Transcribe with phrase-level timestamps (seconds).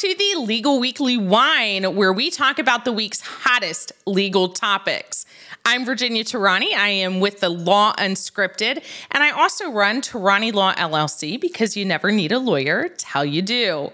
[0.00, 5.26] to the Legal Weekly Wine, where we talk about the week's hottest legal topics.
[5.66, 6.72] I'm Virginia Tehrani.
[6.72, 11.84] I am with the Law Unscripted, and I also run Tehrani Law LLC because you
[11.84, 13.92] never need a lawyer till you do.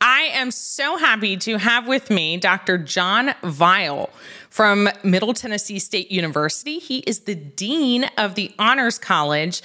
[0.00, 2.78] I am so happy to have with me Dr.
[2.78, 4.08] John Vile
[4.48, 6.78] from Middle Tennessee State University.
[6.78, 9.60] He is the Dean of the Honors College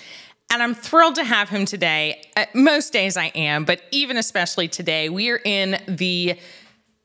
[0.50, 2.22] and I'm thrilled to have him today.
[2.36, 6.40] Uh, most days I am, but even especially today, we are in the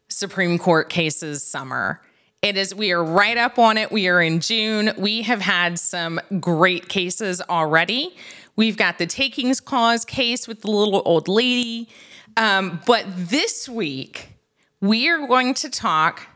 [0.09, 2.01] Supreme Court cases summer.
[2.43, 3.91] It is, we are right up on it.
[3.91, 4.93] We are in June.
[4.97, 8.15] We have had some great cases already.
[8.57, 11.89] We've got the takings clause case with the little old lady.
[12.37, 14.29] Um, but this week,
[14.81, 16.27] we are going to talk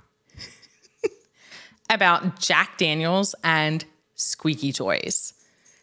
[1.90, 5.34] about Jack Daniels and squeaky toys.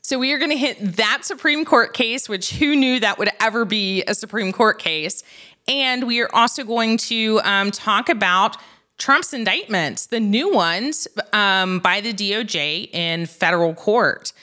[0.06, 3.30] So we are going to hit that Supreme Court case, which who knew that would
[3.40, 5.24] ever be a Supreme Court case.
[5.66, 8.58] And we are also going to um, talk about
[8.98, 14.34] Trump's indictments, the new ones um, by the DOJ in federal court.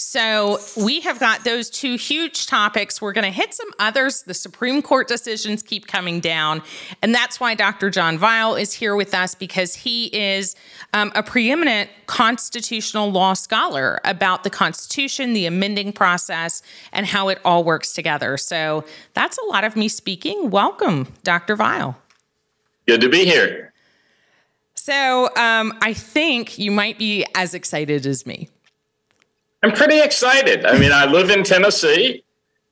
[0.00, 3.02] So we have got those two huge topics.
[3.02, 4.22] We're going to hit some others.
[4.22, 6.62] The Supreme Court decisions keep coming down.
[7.02, 7.90] And that's why Dr.
[7.90, 10.56] John Vile is here with us because he is
[10.94, 16.62] um, a preeminent constitutional law scholar about the Constitution, the amending process,
[16.92, 18.38] and how it all works together.
[18.38, 20.48] So that's a lot of me speaking.
[20.48, 21.56] Welcome, Dr.
[21.56, 21.98] Vile.
[22.86, 23.74] Good to be here.
[24.74, 28.48] So um, I think you might be as excited as me.
[29.62, 30.64] I'm pretty excited.
[30.64, 32.24] I mean, I live in Tennessee.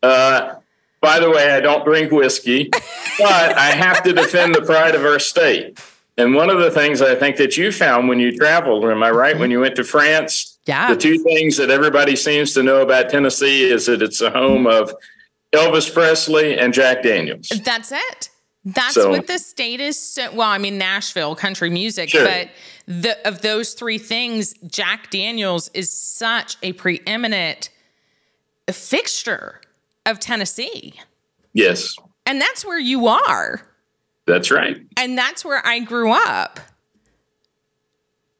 [0.02, 0.54] Uh,
[1.00, 5.04] by the way, I don't drink whiskey, but I have to defend the pride of
[5.04, 5.78] our state.
[6.16, 9.10] And one of the things I think that you found when you traveled, am I
[9.10, 9.38] right?
[9.38, 10.92] When you went to France, yeah.
[10.92, 14.66] the two things that everybody seems to know about Tennessee is that it's a home
[14.66, 14.92] of
[15.52, 17.48] Elvis Presley and Jack Daniels.
[17.64, 18.30] That's it.
[18.74, 19.98] That's so, what the state is.
[19.98, 22.24] So, well, I mean, Nashville country music, sure.
[22.24, 22.50] but
[22.86, 27.70] the, of those three things, Jack Daniels is such a preeminent
[28.70, 29.60] fixture
[30.04, 30.94] of Tennessee.
[31.54, 31.96] Yes.
[32.26, 33.62] And that's where you are.
[34.26, 34.76] That's right.
[34.98, 36.60] And that's where I grew up.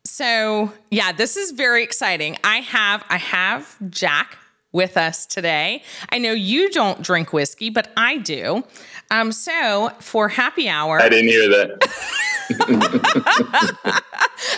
[0.05, 2.37] So, yeah, this is very exciting.
[2.45, 4.37] I have I have Jack
[4.73, 5.83] with us today.
[6.11, 8.65] I know you don't drink whiskey, but I do.
[9.11, 11.89] Um, so for happy hour, I didn't hear that.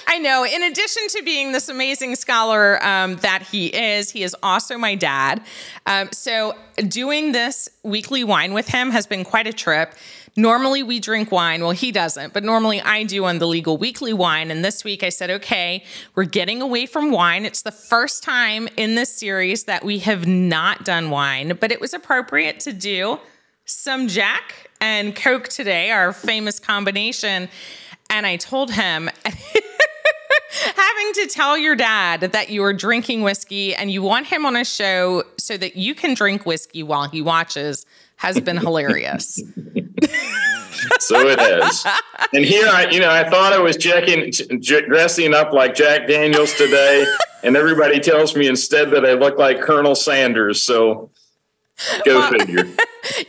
[0.06, 0.44] I know.
[0.44, 4.94] In addition to being this amazing scholar um, that he is, he is also my
[4.94, 5.42] dad.
[5.86, 6.54] Um, so
[6.88, 9.94] doing this weekly wine with him has been quite a trip.
[10.36, 11.62] Normally we drink wine.
[11.62, 14.50] Well, he doesn't, but normally I do on the legal weekly wine.
[14.50, 15.82] And this week I said, okay,
[16.14, 17.44] we're getting away from wine.
[17.44, 21.80] It's the first time in this series that we have not done wine, but it
[21.80, 23.18] was appropriate to do
[23.70, 27.48] some Jack and Coke today, our famous combination.
[28.08, 29.08] And I told him,
[30.50, 34.56] having to tell your dad that you are drinking whiskey and you want him on
[34.56, 37.86] a show so that you can drink whiskey while he watches
[38.16, 39.36] has been hilarious.
[40.98, 41.86] so it is.
[42.34, 46.52] And here I, you know, I thought I was checking, dressing up like Jack Daniels
[46.54, 47.06] today,
[47.44, 50.62] and everybody tells me instead that I look like Colonel Sanders.
[50.62, 51.10] So
[52.04, 52.64] go well, figure.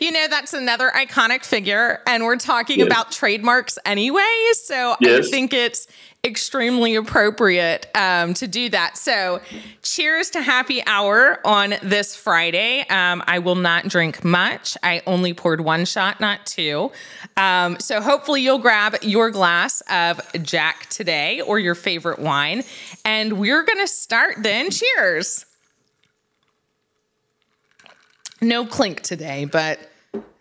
[0.01, 2.87] You know, that's another iconic figure, and we're talking yes.
[2.87, 4.21] about trademarks anyway.
[4.53, 5.27] So yes.
[5.27, 5.87] I think it's
[6.23, 8.97] extremely appropriate um, to do that.
[8.97, 9.41] So,
[9.81, 12.85] cheers to happy hour on this Friday.
[12.89, 14.77] Um, I will not drink much.
[14.83, 16.91] I only poured one shot, not two.
[17.37, 22.63] Um, so, hopefully, you'll grab your glass of Jack today or your favorite wine.
[23.05, 24.69] And we're going to start then.
[24.69, 25.45] Cheers.
[28.41, 29.79] No clink today, but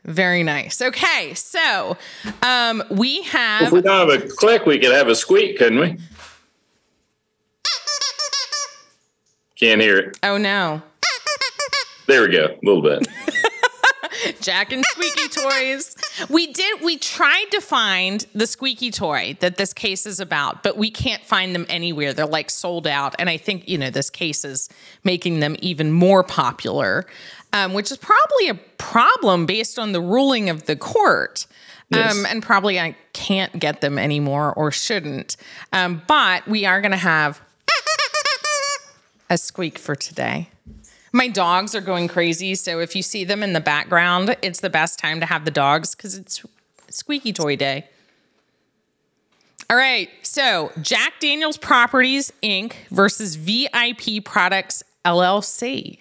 [0.05, 0.81] very nice.
[0.81, 1.97] Okay, so
[2.43, 3.63] um, we have.
[3.63, 5.99] If we don't have a click, we could have a squeak, couldn't we?
[9.57, 10.19] Can't hear it.
[10.23, 10.83] Oh no.
[12.07, 12.47] There we go.
[12.47, 13.07] A little bit.
[14.41, 15.95] Jack and squeaky toys.
[16.29, 20.77] We did we tried to find the squeaky toy that this case is about, but
[20.77, 22.13] we can't find them anywhere.
[22.13, 24.69] They're like sold out and I think, you know, this case is
[25.05, 27.07] making them even more popular
[27.53, 31.47] um, which is probably a problem based on the ruling of the court.
[31.91, 32.17] Yes.
[32.17, 35.37] Um, and probably I can't get them anymore or shouldn't.
[35.73, 37.41] Um, but we are going to have
[39.29, 40.51] a squeak for today.
[41.13, 42.55] My dogs are going crazy.
[42.55, 45.51] So if you see them in the background, it's the best time to have the
[45.51, 46.45] dogs because it's
[46.89, 47.89] squeaky toy day.
[49.69, 50.09] All right.
[50.23, 52.75] So Jack Daniels Properties Inc.
[52.91, 56.01] versus VIP Products LLC.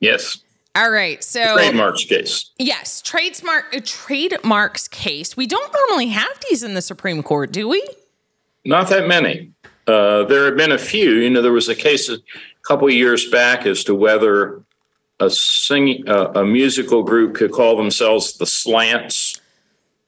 [0.00, 0.38] Yes.
[0.74, 1.24] All right.
[1.24, 2.50] So trademarks case.
[2.58, 5.34] Yes, trademark a trademarks case.
[5.36, 7.82] We don't normally have these in the Supreme Court, do we?
[8.66, 9.52] Not that many.
[9.86, 11.12] Uh, there have been a few.
[11.12, 12.10] You know, there was a case
[12.66, 14.62] couple years back as to whether
[15.20, 19.40] a singing uh, a musical group could call themselves the Slants,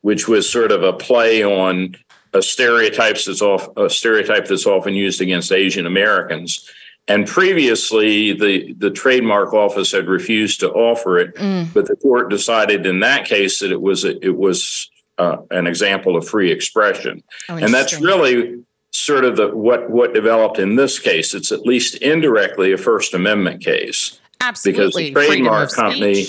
[0.02, 1.96] which was sort of a play on
[2.34, 6.68] a stereotypes that's off a stereotype that's often used against Asian Americans.
[7.06, 11.72] And previously, the, the trademark office had refused to offer it, mm.
[11.72, 15.66] but the court decided in that case that it was a, it was uh, an
[15.66, 18.62] example of free expression, oh, and that's really
[18.98, 21.34] sort of the what what developed in this case.
[21.34, 26.26] It's at least indirectly a First Amendment case, absolutely, because the trademark company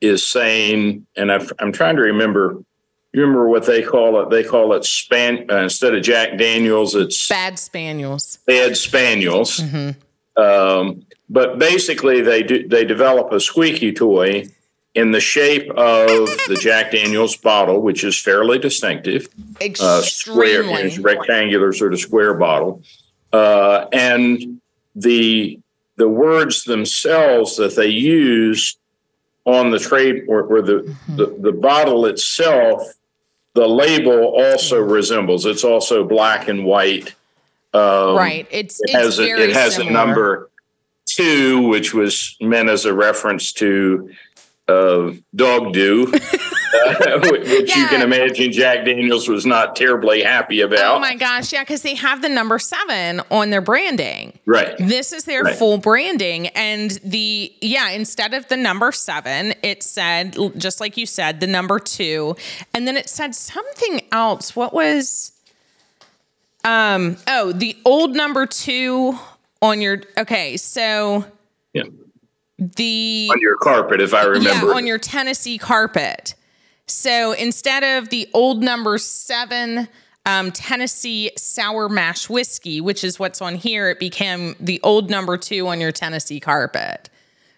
[0.00, 2.62] is saying, and i am trying to remember.
[3.12, 4.30] You remember what they call it?
[4.30, 6.94] They call it span uh, instead of Jack Daniels.
[6.94, 8.38] It's bad spaniels.
[8.46, 9.58] Bad spaniels.
[9.58, 9.98] Mm-hmm
[10.36, 14.46] um, but basically, they do, they develop a squeaky toy
[14.94, 19.28] in the shape of the Jack Daniels bottle, which is fairly distinctive,
[19.80, 20.64] uh, square,
[21.00, 22.82] rectangular sort of square bottle,
[23.32, 24.60] uh, and
[24.96, 25.58] the
[25.96, 28.76] the words themselves that they use
[29.44, 31.16] on the trade or, or the, mm-hmm.
[31.16, 32.82] the the bottle itself,
[33.54, 35.46] the label also resembles.
[35.46, 37.14] It's also black and white
[37.72, 38.46] um, right.
[38.50, 40.50] It's it has, a, it has a number
[41.06, 44.10] two, which was meant as a reference to
[45.10, 47.82] uh, dog do, uh, which yeah.
[47.82, 50.96] you can imagine Jack Daniels was not terribly happy about.
[50.96, 54.38] Oh my gosh, yeah, because they have the number seven on their branding.
[54.46, 54.76] Right.
[54.78, 55.56] This is their right.
[55.56, 61.06] full branding, and the yeah, instead of the number seven, it said just like you
[61.06, 62.36] said, the number two,
[62.74, 64.54] and then it said something else.
[64.54, 65.32] What was?
[66.62, 69.18] Um, oh, the old number two
[69.62, 71.24] on your okay, so
[71.72, 71.84] yeah.
[72.60, 74.66] The on your carpet, if I remember.
[74.68, 76.34] Yeah, on your Tennessee carpet.
[76.86, 79.88] So instead of the old number seven
[80.26, 85.38] um, Tennessee sour mash whiskey, which is what's on here, it became the old number
[85.38, 87.08] two on your Tennessee carpet.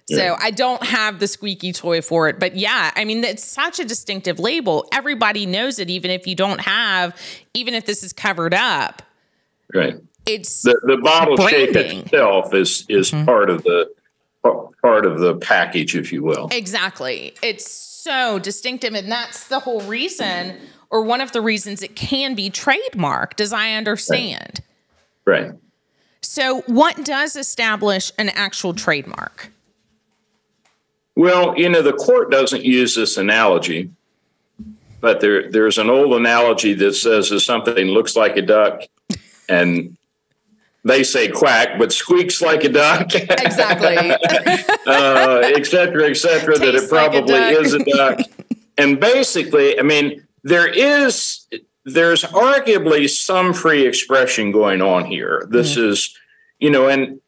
[0.06, 3.80] So I don't have the squeaky toy for it, but yeah, I mean it's such
[3.80, 4.86] a distinctive label.
[4.92, 7.16] Everybody knows it, even if you don't have,
[7.54, 9.02] even if this is covered up.
[9.74, 9.96] Right.
[10.26, 11.72] It's the, the bottle branding.
[11.72, 13.24] shape itself is is mm-hmm.
[13.24, 13.90] part of the
[14.42, 16.48] part of the package, if you will.
[16.50, 17.34] Exactly.
[17.42, 20.56] It's so distinctive, and that's the whole reason,
[20.90, 24.60] or one of the reasons it can be trademarked, as I understand.
[25.24, 25.50] Right.
[25.50, 25.54] right.
[26.22, 29.52] So, what does establish an actual trademark?
[31.16, 33.90] Well, you know, the court doesn't use this analogy,
[35.00, 38.82] but there there's an old analogy that says if something looks like a duck
[39.48, 39.96] and
[40.84, 43.14] they say quack, but squeaks like a duck.
[43.14, 43.96] Exactly.
[44.86, 48.20] uh, et cetera, et cetera, that it probably like a is a duck.
[48.76, 51.46] and basically, I mean, there is,
[51.84, 55.46] there's arguably some free expression going on here.
[55.48, 55.90] This mm-hmm.
[55.90, 56.18] is,
[56.58, 57.20] you know, and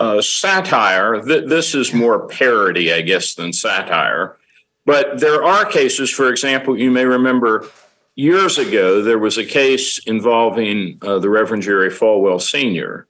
[0.00, 4.36] uh, satire, th- this is more parody, I guess, than satire.
[4.84, 7.68] But there are cases, for example, you may remember
[8.16, 13.06] years ago, there was a case involving uh, the Reverend Jerry Falwell Sr.,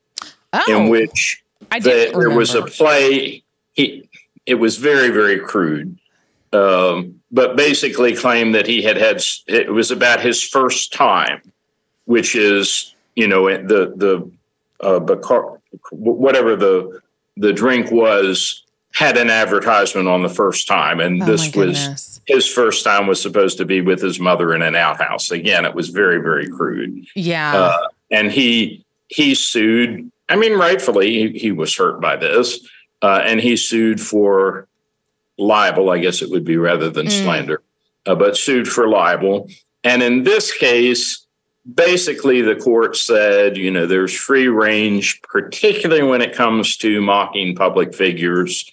[0.53, 3.43] oh, in which the, there was a play.
[3.73, 4.09] He,
[4.45, 5.99] it was very, very crude,
[6.53, 11.41] um, but basically claimed that he had had, it was about his first time,
[12.05, 14.31] which is, you know, the, the,
[14.81, 15.59] uh, Bacar-
[15.91, 17.01] whatever the,
[17.37, 22.47] the drink was had an advertisement on the first time, and oh this was his
[22.47, 25.31] first time was supposed to be with his mother in an outhouse.
[25.31, 27.07] Again, it was very very crude.
[27.15, 30.11] Yeah, uh, and he he sued.
[30.29, 32.69] I mean, rightfully, he, he was hurt by this,
[33.01, 34.67] uh, and he sued for
[35.39, 35.91] libel.
[35.91, 37.23] I guess it would be rather than mm.
[37.23, 37.63] slander,
[38.07, 39.49] uh, but sued for libel.
[39.85, 41.27] And in this case,
[41.75, 47.55] basically the court said, you know, there's free range, particularly when it comes to mocking
[47.55, 48.71] public figures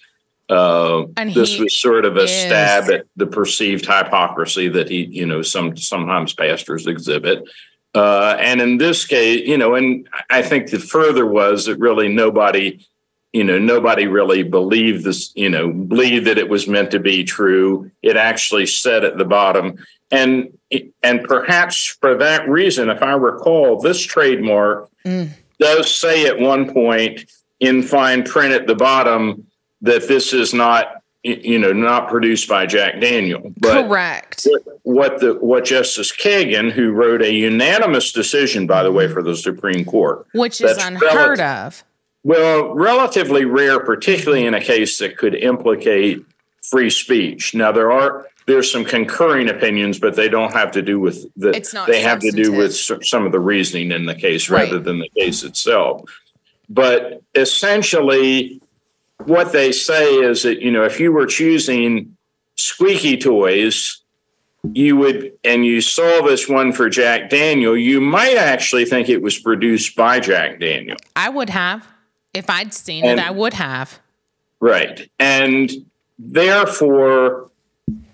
[0.48, 2.30] uh, this was sort of a is.
[2.30, 7.44] stab at the perceived hypocrisy that he, you know, some sometimes pastors exhibit.
[7.94, 12.08] Uh, and in this case, you know, and I think the further was that really
[12.08, 12.84] nobody,
[13.32, 17.24] you know, nobody really believed this, you know, believed that it was meant to be
[17.24, 17.90] true.
[18.02, 19.78] It actually said at the bottom,
[20.10, 20.58] and
[21.02, 25.30] and perhaps for that reason, if I recall, this trademark mm.
[25.58, 29.46] does say at one point in fine print at the bottom
[29.84, 33.52] that this is not you know not produced by Jack Daniel.
[33.58, 34.46] But Correct.
[34.82, 39.36] What the what Justice Kagan, who wrote a unanimous decision, by the way, for the
[39.36, 41.84] Supreme Court, which is unheard of.
[42.24, 46.24] Well, relatively rare, particularly in a case that could implicate
[46.62, 47.54] free speech.
[47.54, 51.50] Now there are there's some concurring opinions, but they don't have to do with the.
[51.50, 54.64] It's not they have to do with some of the reasoning in the case Right.
[54.64, 56.02] rather than the case itself.
[56.68, 58.60] But essentially,
[59.26, 62.16] what they say is that you know if you were choosing
[62.56, 64.00] squeaky toys,
[64.72, 69.22] you would, and you saw this one for Jack Daniel, you might actually think it
[69.22, 70.96] was produced by Jack Daniel.
[71.16, 71.86] I would have.
[72.32, 73.98] If I'd seen And- it, I would have.
[74.60, 75.10] Right.
[75.18, 75.70] And
[76.18, 77.50] therefore,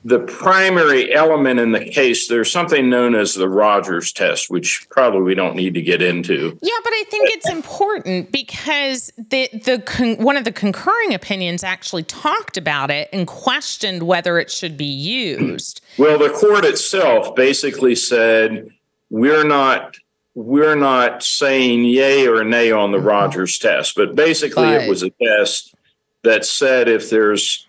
[0.04, 5.20] the primary element in the case, there's something known as the Rogers test, which probably
[5.20, 6.58] we don't need to get into.
[6.62, 11.62] Yeah, but I think it's important because the the con- one of the concurring opinions
[11.62, 15.82] actually talked about it and questioned whether it should be used.
[15.98, 18.70] Well, the court itself basically said
[19.10, 19.96] we're not
[20.34, 23.06] we're not saying yay or nay on the mm-hmm.
[23.08, 25.74] Rogers test, but basically But- it was a test
[26.22, 27.66] that said if there's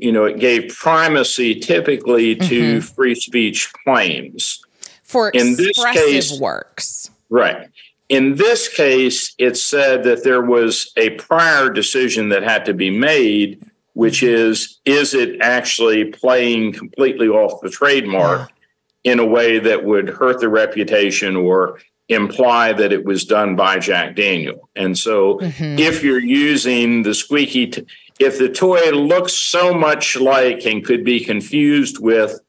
[0.00, 4.60] you know it gave primacy typically to free speech claims.
[5.02, 7.10] for In this expressive case- works.
[7.30, 7.68] Right.
[8.08, 12.90] In this case, it said that there was a prior decision that had to be
[12.90, 13.60] made,
[13.94, 18.50] which is is it actually playing completely off the trademark
[19.04, 23.78] in a way that would hurt the reputation or imply that it was done by
[23.78, 24.68] Jack Daniel?
[24.76, 25.78] And so Mhm.
[25.78, 27.84] if you're using the squeaky, t-
[28.20, 32.40] if the toy looks so much like and could be confused with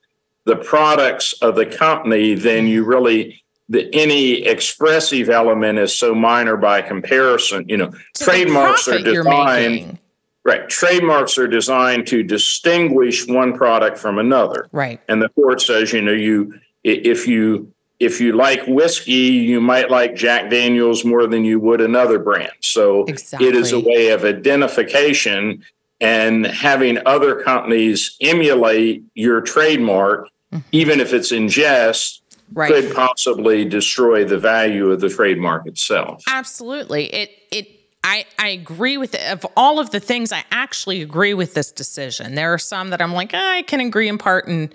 [0.46, 6.56] the products of the company, then you really the, any expressive element is so minor
[6.56, 7.66] by comparison.
[7.68, 9.98] You know, the trademarks are designed
[10.44, 10.70] right.
[10.70, 15.02] Trademarks are designed to distinguish one product from another, Right.
[15.08, 19.90] and the court says, you know, you if you if you like whiskey, you might
[19.90, 22.52] like Jack Daniels more than you would another brand.
[22.62, 25.64] So it is a way of identification
[26.02, 30.28] and having other companies emulate your trademark,
[30.72, 32.60] even if it's in jest, Mm-hmm.
[32.60, 32.72] Right.
[32.72, 36.24] could possibly destroy the value of the trademark itself.
[36.28, 37.06] Absolutely.
[37.06, 37.68] It it
[38.04, 39.32] I, I agree with it.
[39.32, 42.36] Of all of the things, I actually agree with this decision.
[42.36, 44.72] There are some that I'm like, "Ah, I can agree in part and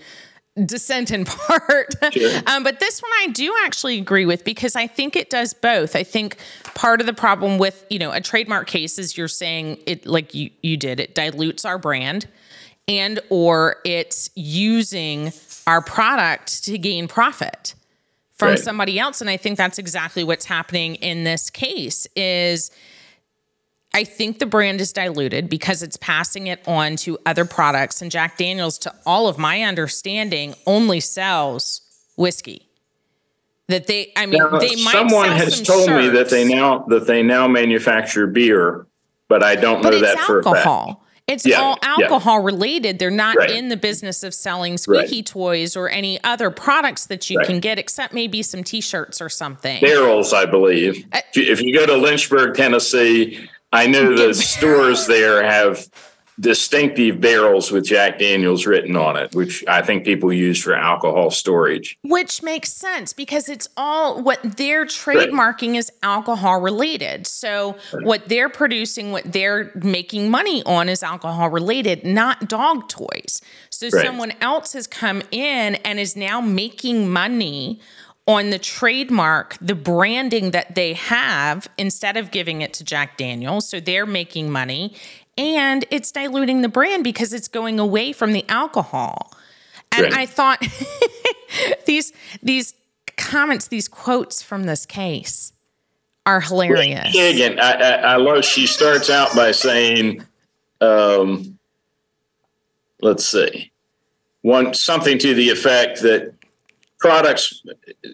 [0.67, 1.95] dissent in part.
[2.13, 2.41] Sure.
[2.47, 5.95] um, but this one I do actually agree with because I think it does both.
[5.97, 6.37] I think
[6.75, 10.35] part of the problem with, you know, a trademark case is you're saying it like
[10.35, 12.27] you, you did, it dilutes our brand
[12.89, 15.33] and or it's using
[15.67, 17.75] our product to gain profit
[18.37, 18.59] from Right.
[18.59, 22.71] somebody else and i think that's exactly what's happening in this case is
[23.95, 28.11] i think the brand is diluted because it's passing it on to other products and
[28.11, 31.81] jack daniels to all of my understanding only sells
[32.17, 32.69] whiskey
[33.69, 37.07] that they i mean Now, they might someone has told me that they now that
[37.07, 38.87] they now manufacture beer,
[39.29, 40.57] but I don't but know that for a fact.
[40.57, 41.91] alcohol it's Yeah, all yeah.
[41.91, 42.99] alcohol related.
[42.99, 43.51] They're not Right.
[43.53, 47.47] in the business of selling squeaky toys or any other products that you Right.
[47.47, 49.81] can get, except maybe some T-shirts or something.
[49.81, 51.05] barrels, I believe.
[51.13, 55.87] Uh, if you go to Lynchburg, Tennessee, I know the stores there have
[56.41, 61.31] distinctive barrels with Jack Daniels written on it, which I think people use for alcohol
[61.31, 61.99] storage.
[62.03, 67.27] Which makes sense because it's all what they're trademarking is alcohol related.
[67.27, 73.43] So what they're producing, what they're making money on is alcohol related, not dog toys.
[73.69, 74.07] So Right.
[74.07, 77.81] someone else has come in and is now making money
[78.31, 83.69] on the trademark, the branding that they have instead of giving it to Jack Daniels.
[83.69, 84.95] So they're making money
[85.37, 89.33] and it's diluting the brand because it's going away from the alcohol.
[89.91, 90.15] And Right.
[90.15, 90.65] I thought
[91.87, 92.75] these these
[93.17, 95.53] comments, these quotes from this case
[96.25, 97.09] are hilarious.
[97.09, 98.45] Again, I, I, I love.
[98.45, 100.25] She starts out by saying,
[100.81, 101.59] um,
[103.01, 103.73] "Let's see,
[104.43, 106.35] one something to the effect that
[107.01, 107.63] products,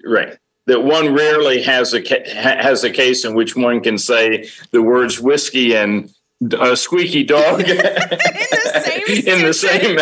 [0.05, 2.01] right." That one rarely has a
[2.35, 6.13] has a case in which one can say the words whiskey and
[6.59, 9.99] uh, squeaky dog in the same in the same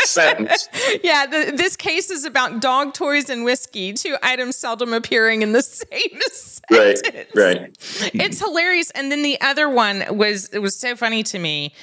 [0.04, 0.68] sentence.
[1.04, 5.52] Yeah, the, this case is about dog toys and whiskey, two items seldom appearing in
[5.52, 6.20] the same
[6.70, 7.30] Right, sentence.
[7.34, 7.76] right.
[8.14, 8.90] It's hilarious.
[8.92, 11.74] And then the other one was it was so funny to me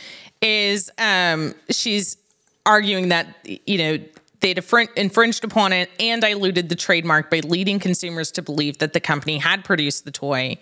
[0.41, 2.17] is um she's
[2.65, 3.27] arguing that
[3.67, 3.98] you know
[4.44, 4.64] they'd
[4.96, 9.38] infringed upon it and diluted the trademark by leading consumers to believe that the company
[9.40, 10.58] had produced the toy.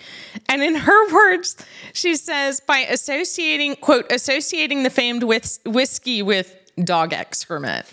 [0.48, 1.58] And in her words,
[1.92, 7.86] she says by associating quote associating the famed whis- whiskey with dog excrement.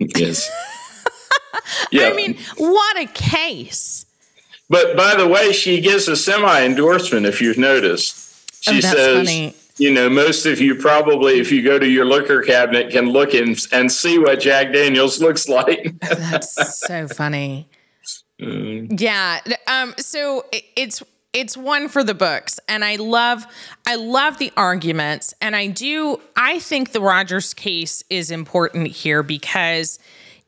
[0.00, 0.50] Yes.
[1.90, 2.08] Yeah.
[2.08, 4.06] I mean, what a case.
[4.68, 7.26] But by the way, she gives a semi endorsement.
[7.26, 8.14] If you've noticed,
[8.68, 9.56] oh, she oh, that's says funny.
[9.78, 13.34] You know, most of you probably, if you go to your liquor cabinet, can look
[13.34, 15.98] and, and see what Jack Daniels looks like.
[16.00, 17.68] That's so funny.
[18.40, 19.00] Mm.
[19.00, 19.40] Yeah.
[19.66, 21.02] Um, so it's
[21.32, 23.46] it's one for the books and i love
[23.86, 29.22] i love the arguments and i do i think the rogers case is important here
[29.22, 29.98] because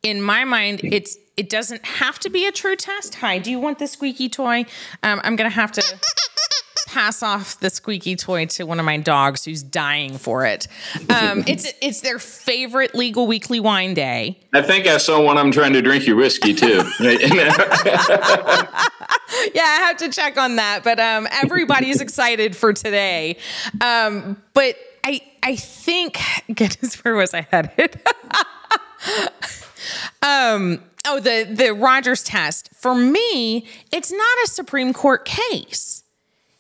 [0.02, 3.60] in my mind it's it doesn't have to be a true test hi do you
[3.60, 4.64] want the squeaky toy
[5.02, 5.82] um, i'm gonna have to
[6.88, 10.66] pass off the squeaky toy to one of my dogs who's dying for it.
[11.10, 14.38] Um, it's it's their favorite legal weekly wine day.
[14.54, 16.66] I think I saw one I'm trying to drink your whiskey too.
[17.00, 17.18] yeah,
[19.62, 20.82] I have to check on that.
[20.82, 23.36] But um, everybody's excited for today.
[23.82, 28.00] Um, but I I think goodness, where was I headed?
[30.22, 32.70] um, oh, the the Rogers test.
[32.74, 35.97] For me, it's not a Supreme Court case.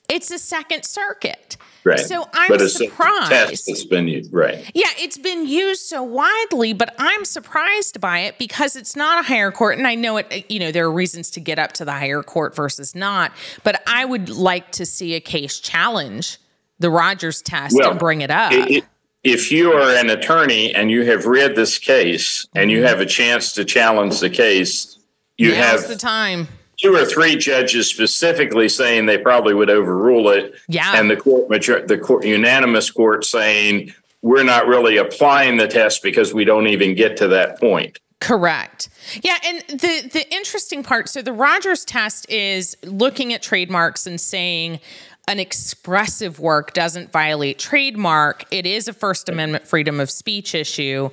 [0.08, 1.56] It's a Second Circuit.
[1.84, 2.00] Right.
[2.00, 3.30] So I'm but surprised.
[3.30, 4.70] Test has been used, right?
[4.74, 9.28] Yeah, it's been used so widely, but I'm surprised by it because it's not a
[9.28, 10.50] higher court, and I know it.
[10.50, 13.32] You know, there are reasons to get up to the higher court versus not,
[13.64, 16.38] but I would like to see a case challenge
[16.78, 18.52] the Rogers test well, and bring it up.
[18.52, 18.84] It, it,
[19.24, 22.86] if you are an attorney and you have read this case and you mm-hmm.
[22.86, 24.98] have a chance to challenge the case,
[25.36, 26.48] you Now's have the time
[26.78, 30.54] two or three judges specifically saying they probably would overrule it.
[30.68, 30.98] Yeah.
[30.98, 31.48] And the court,
[31.88, 33.92] the court, unanimous court saying
[34.22, 37.98] we're not really applying the test because we don't even get to that point.
[38.20, 38.88] Correct.
[39.22, 44.20] Yeah, and the the interesting part, so the Rogers test is looking at trademarks and
[44.20, 44.80] saying
[45.28, 48.44] an expressive work doesn't violate trademark.
[48.50, 51.10] It is a First Amendment freedom of speech issue.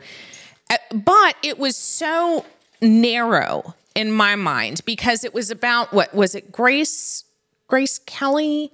[0.70, 2.44] Uh, but it was so
[2.82, 7.24] narrow in my mind because it was about what was it Grace
[7.68, 8.72] Grace Kelly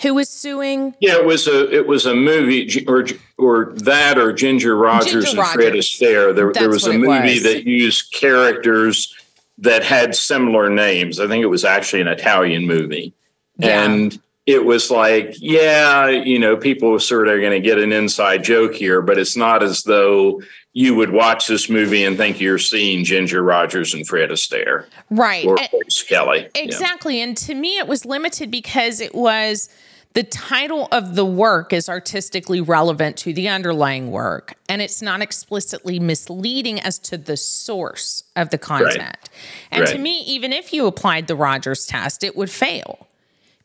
[0.00, 0.94] who was suing?
[1.00, 5.28] Yeah, it was a it was a movie or or that or Ginger Rogers Ginger
[5.28, 5.54] and Rogers.
[5.54, 6.34] Fred Astaire.
[6.34, 7.42] There, there was a movie was.
[7.42, 9.14] that used characters
[9.58, 11.18] that had similar names.
[11.18, 13.12] I think it was actually an Italian movie.
[13.56, 13.84] Yeah.
[13.84, 18.44] And it was like, yeah, you know, people sort of going to get an inside
[18.44, 20.40] joke here, but it's not as though
[20.78, 24.86] you would watch this movie and think you're seeing Ginger Rogers and Fred Astaire.
[25.10, 25.44] Right.
[25.44, 26.48] Or Grace Kelly.
[26.54, 27.18] Exactly.
[27.18, 27.24] Yeah.
[27.24, 29.68] And to me, it was limited because it was
[30.12, 35.20] the title of the work is artistically relevant to the underlying work and it's not
[35.20, 39.00] explicitly misleading as to the source of the content.
[39.00, 39.28] Right.
[39.72, 39.92] And right.
[39.92, 43.08] to me, even if you applied the Rogers test, it would fail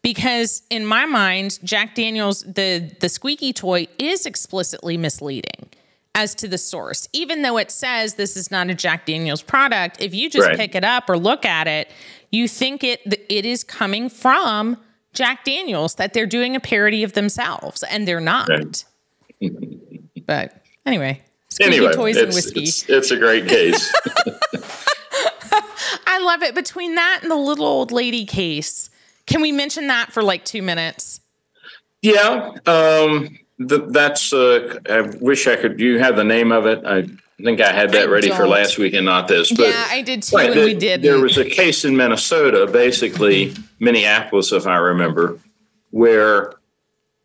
[0.02, 5.69] because in my mind, Jack Daniels, the the squeaky toy, is explicitly misleading
[6.15, 7.08] as to the source.
[7.13, 10.58] Even though it says this is not a Jack Daniels product, if you just right.
[10.58, 11.89] pick it up or look at it,
[12.32, 14.78] you think it it is coming from
[15.13, 18.49] Jack Daniels that they're doing a parody of themselves, and they're not.
[18.49, 18.86] Right.
[20.26, 21.21] but anyway,
[21.62, 22.63] anyway, toys and whiskey.
[22.63, 23.93] It's, it's a great case.
[26.08, 26.56] I love it.
[26.56, 28.89] Between that and the little old lady case,
[29.26, 31.21] can we mention that for like two minutes?
[32.02, 32.52] Yeah.
[32.65, 36.86] Um, th- that's, uh, I wish I could, you have the name of it.
[36.86, 37.08] I
[37.44, 38.38] think I had that I ready don't.
[38.38, 39.52] for last week and not this.
[39.52, 41.02] But, yeah, I did too, right, and the, we did.
[41.02, 45.39] There was a case in Minnesota, basically Minneapolis, if I remember,
[45.92, 46.54] where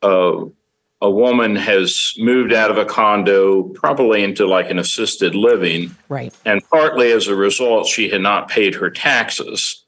[0.03, 0.45] uh,
[1.01, 5.95] a woman has moved out of a condo, probably into like an assisted living.
[6.09, 6.35] Right.
[6.45, 9.85] And partly as a result, she had not paid her taxes.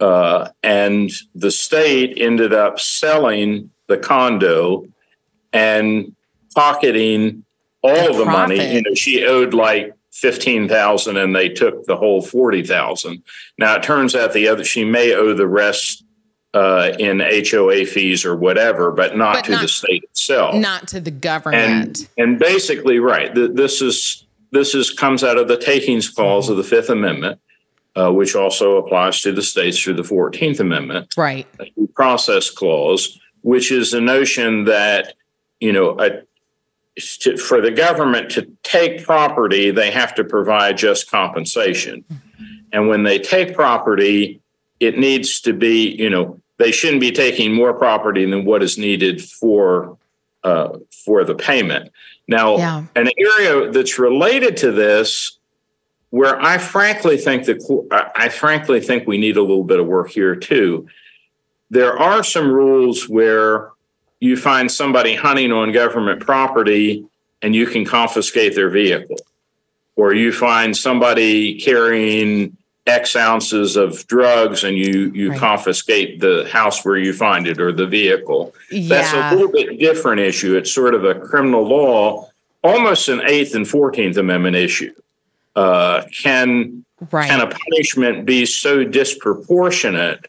[0.00, 4.86] Uh, and the state ended up selling the condo
[5.52, 6.14] and
[6.54, 7.44] pocketing
[7.82, 8.74] all the, the money.
[8.74, 13.22] You know, she owed like fifteen thousand, and they took the whole forty thousand.
[13.58, 16.04] Now it turns out the other she may owe the rest
[16.54, 20.88] uh, in HOA fees or whatever, but not but to not, the state itself, not
[20.88, 22.08] to the government.
[22.16, 26.56] And, and basically, right, this is this is comes out of the takings clause of
[26.56, 27.40] the Fifth Amendment
[27.96, 31.14] uh, which also applies to the states through the 14th Amendment.
[31.16, 31.46] Right.
[31.94, 35.14] Process clause, which is the notion that,
[35.60, 36.22] you know, a,
[37.20, 42.04] to, for the government to take property, they have to provide just compensation.
[42.72, 44.40] And when they take property,
[44.80, 48.78] it needs to be, you know, they shouldn't be taking more property than what is
[48.78, 49.98] needed for
[50.42, 51.90] uh, for the payment.
[52.28, 52.84] Now, yeah.
[52.94, 55.38] an area that's related to this
[56.10, 60.10] where I frankly think that I frankly think we need a little bit of work
[60.10, 60.86] here too.
[61.68, 63.72] There are some rules where
[64.20, 67.04] you find somebody hunting on government property
[67.42, 69.18] and you can confiscate their vehicle,
[69.94, 75.38] or you find somebody carrying X ounces of drugs and you you right.
[75.38, 78.54] confiscate the house where you find it or the vehicle.
[78.70, 78.88] Yeah.
[78.88, 80.56] That's a little bit different issue.
[80.56, 82.30] It's sort of a criminal law,
[82.62, 84.94] almost an Eighth and Fourteenth Amendment issue.
[85.56, 87.28] Uh, can right.
[87.28, 90.26] can a punishment be so disproportionate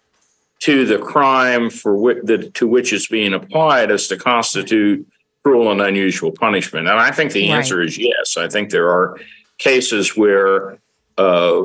[0.67, 5.07] to the crime for which the, to which it's being applied as to constitute
[5.43, 6.87] cruel and unusual punishment?
[6.87, 7.87] And I think the answer right.
[7.87, 8.37] is yes.
[8.37, 9.17] I think there are
[9.57, 10.77] cases where
[11.17, 11.63] uh,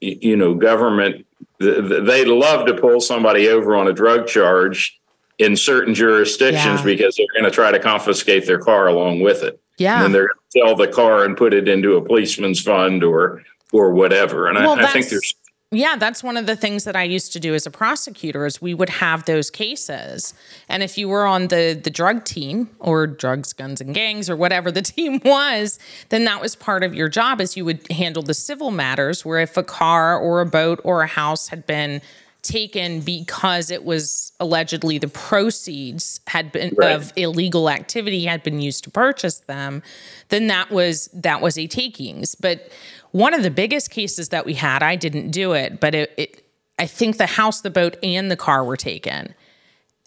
[0.00, 1.26] you know, government,
[1.58, 4.98] they'd love to pull somebody over on a drug charge
[5.38, 6.84] in certain jurisdictions yeah.
[6.84, 9.60] because they're going to try to confiscate their car along with it.
[9.78, 10.04] Yeah.
[10.04, 13.42] And they're going to sell the car and put it into a policeman's fund or
[13.72, 14.48] or whatever.
[14.48, 15.34] And well, I, I think there's
[15.72, 18.62] yeah, that's one of the things that I used to do as a prosecutor is
[18.62, 20.32] we would have those cases.
[20.68, 24.36] And if you were on the the drug team or drugs, guns and gangs or
[24.36, 28.22] whatever the team was, then that was part of your job is you would handle
[28.22, 32.00] the civil matters where if a car or a boat or a house had been
[32.46, 36.92] taken because it was allegedly the proceeds had been right.
[36.92, 39.82] of illegal activity had been used to purchase them,
[40.28, 42.34] then that was that was a takings.
[42.34, 42.70] But
[43.12, 46.42] one of the biggest cases that we had, I didn't do it, but it, it
[46.78, 49.34] I think the house, the boat, and the car were taken.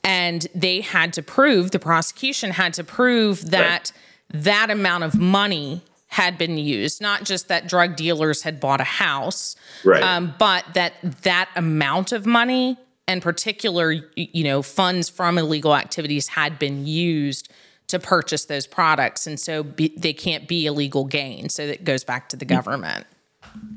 [0.03, 3.91] And they had to prove, the prosecution had to prove that
[4.33, 4.43] right.
[4.43, 8.85] that amount of money had been used, not just that drug dealers had bought a
[8.85, 10.01] house, right.
[10.01, 16.29] um, but that that amount of money and particular, you know, funds from illegal activities
[16.29, 17.51] had been used
[17.89, 19.27] to purchase those products.
[19.27, 21.49] And so be, they can't be illegal gain.
[21.49, 23.05] So it goes back to the government.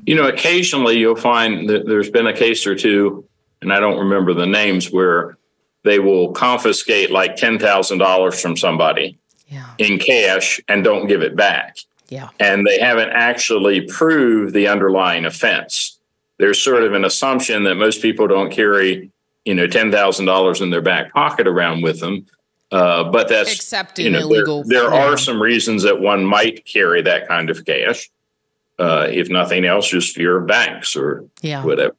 [0.05, 3.27] You know, occasionally you'll find that there's been a case or two,
[3.61, 5.37] and I don't remember the names, where
[5.83, 9.73] they will confiscate like $10,000 from somebody yeah.
[9.79, 11.77] in cash and don't give it back.
[12.09, 12.29] Yeah.
[12.39, 15.97] And they haven't actually proved the underlying offense.
[16.37, 19.09] There's sort of an assumption that most people don't carry,
[19.45, 22.27] you know, $10,000 in their back pocket around with them.
[22.73, 24.63] Uh, but that's accepting you know, illegal.
[24.63, 28.09] There, there are some reasons that one might carry that kind of cash.
[28.79, 31.63] Uh, if nothing else, just fear of banks or yeah.
[31.63, 31.95] whatever.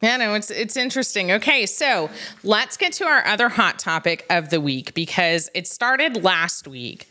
[0.00, 1.32] Yeah, no, it's it's interesting.
[1.32, 2.08] Okay, so
[2.44, 7.08] let's get to our other hot topic of the week because it started last week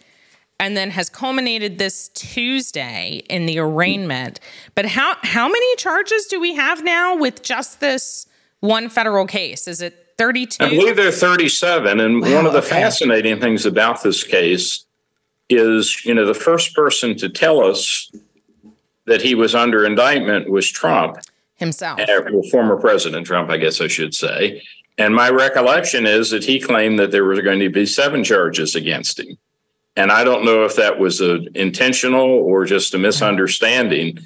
[0.57, 4.39] and then has culminated this Tuesday in the arraignment.
[4.73, 8.27] But how how many charges do we have now with just this
[8.61, 9.67] one federal case?
[9.67, 10.63] Is it 32?
[10.63, 11.99] I believe they're 37.
[11.99, 12.69] And wow, one of the okay.
[12.69, 14.85] fascinating things about this case
[15.49, 18.11] is, you know, the first person to tell us
[19.05, 21.17] that he was under indictment was Trump
[21.55, 21.99] himself.
[21.99, 24.63] Uh, well, former President Trump, I guess I should say.
[24.97, 28.75] And my recollection is that he claimed that there were going to be seven charges
[28.75, 29.37] against him.
[29.97, 34.19] And I don't know if that was a intentional or just a misunderstanding,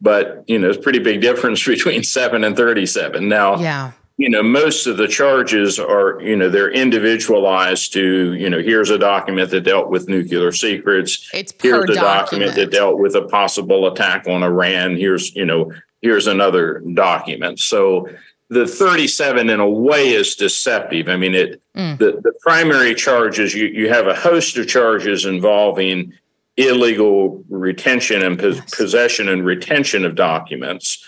[0.00, 3.28] but you know, it's a pretty big difference between seven and 37.
[3.28, 8.48] Now, yeah you know most of the charges are you know they're individualized to you
[8.48, 11.96] know here's a document that dealt with nuclear secrets it's here's a document.
[11.96, 15.70] document that dealt with a possible attack on iran here's you know
[16.02, 18.08] here's another document so
[18.48, 21.98] the 37 in a way is deceptive i mean it mm.
[21.98, 26.12] the, the primary charges you, you have a host of charges involving
[26.56, 28.74] illegal retention and yes.
[28.74, 31.04] possession and retention of documents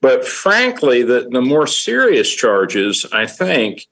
[0.00, 3.86] but frankly, the, the more serious charges, I think,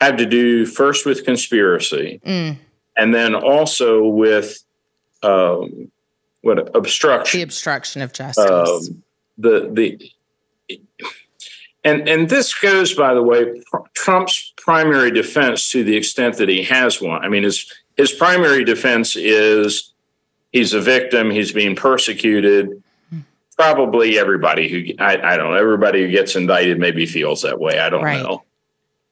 [0.00, 2.56] have to do first with conspiracy mm.
[2.96, 4.64] and then also with
[5.22, 5.90] um,
[6.40, 7.38] what obstruction.
[7.38, 8.44] The obstruction of justice.
[8.44, 9.02] Um,
[9.38, 10.12] the the
[11.84, 13.62] and and this goes, by the way,
[13.94, 17.24] Trump's primary defense to the extent that he has one.
[17.24, 19.92] I mean, his his primary defense is
[20.52, 22.81] he's a victim, he's being persecuted,
[23.56, 27.78] probably everybody who I, I, don't know everybody who gets indicted maybe feels that way
[27.78, 28.22] i don't right.
[28.22, 28.42] know.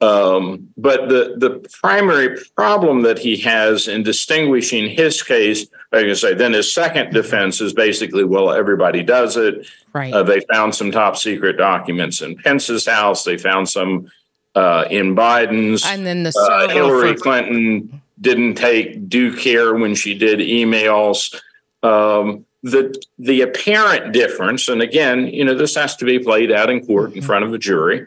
[0.02, 6.14] Um, but the the primary problem that he has in distinguishing his case like i
[6.14, 9.66] say then his second defense is basically well everybody does it.
[9.92, 10.12] Right.
[10.12, 13.24] Uh, they found some top secret documents in pence's house.
[13.24, 14.10] They found some
[14.54, 15.84] uh, in biden's.
[15.84, 21.34] And then the uh, hillary for- clinton didn't take due care when she did emails.
[21.82, 26.70] Um, the the apparent difference, and again, you know, this has to be played out
[26.70, 27.26] in court in mm-hmm.
[27.26, 28.06] front of a jury.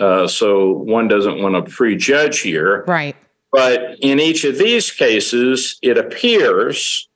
[0.00, 3.16] Uh, so one doesn't want to prejudge here, right?
[3.52, 7.08] But in each of these cases, it appears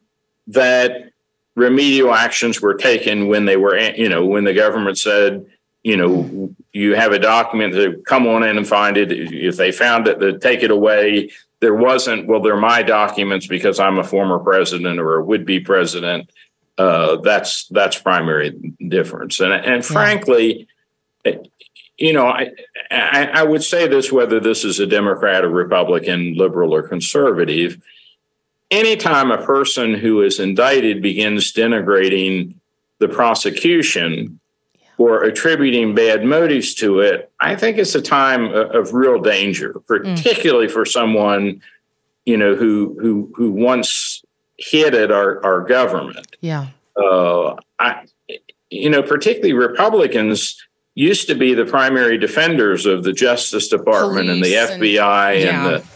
[0.46, 1.10] that
[1.56, 5.44] remedial actions were taken when they were, you know, when the government said,
[5.82, 9.10] you know, you have a document to come on in and find it.
[9.10, 11.30] If they found it, to take it away.
[11.60, 15.58] There wasn't, well, they're my documents because I'm a former president or a would be
[15.58, 16.30] president
[16.78, 18.50] uh, that's that's primary
[18.88, 19.40] difference.
[19.40, 20.68] And and frankly,
[21.98, 22.52] you know, I,
[22.90, 27.82] I, I would say this whether this is a Democrat or Republican, liberal or conservative.
[28.70, 32.54] Anytime a person who is indicted begins denigrating
[32.98, 34.38] the prosecution
[34.98, 40.66] or attributing bad motives to it, I think it's a time of real danger, particularly
[40.66, 40.70] mm.
[40.70, 41.62] for someone,
[42.24, 44.07] you know, who who who once
[44.70, 46.36] headed our our government.
[46.40, 46.68] Yeah.
[46.96, 48.06] Uh, I,
[48.70, 50.56] you know, particularly Republicans
[50.94, 55.44] used to be the primary defenders of the Justice Department Police and the FBI and,
[55.44, 55.68] yeah.
[55.68, 55.88] and, the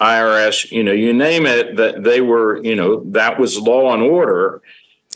[0.00, 0.70] IRS.
[0.72, 4.60] You know, you name it, that they were, you know, that was law and order.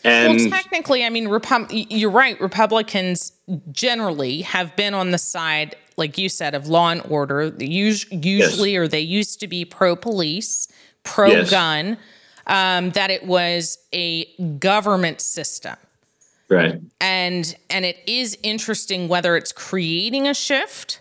[0.05, 2.41] And well, technically, I mean, Repu- you're right.
[2.41, 3.33] Republicans
[3.71, 7.55] generally have been on the side, like you said, of law and order.
[7.59, 8.79] Usually, yes.
[8.79, 10.69] or they used to be pro police,
[11.05, 11.87] pro gun.
[11.87, 11.99] Yes.
[12.47, 14.27] Um, that it was a
[14.59, 15.77] government system
[16.53, 16.81] Right.
[17.01, 21.01] And and it is interesting whether it's creating a shift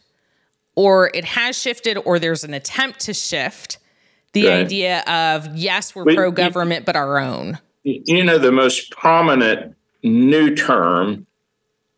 [0.76, 3.78] or it has shifted or there's an attempt to shift
[4.32, 4.66] the right.
[4.66, 7.60] idea of yes, we're pro government but our own.
[7.84, 11.28] You know the most prominent new term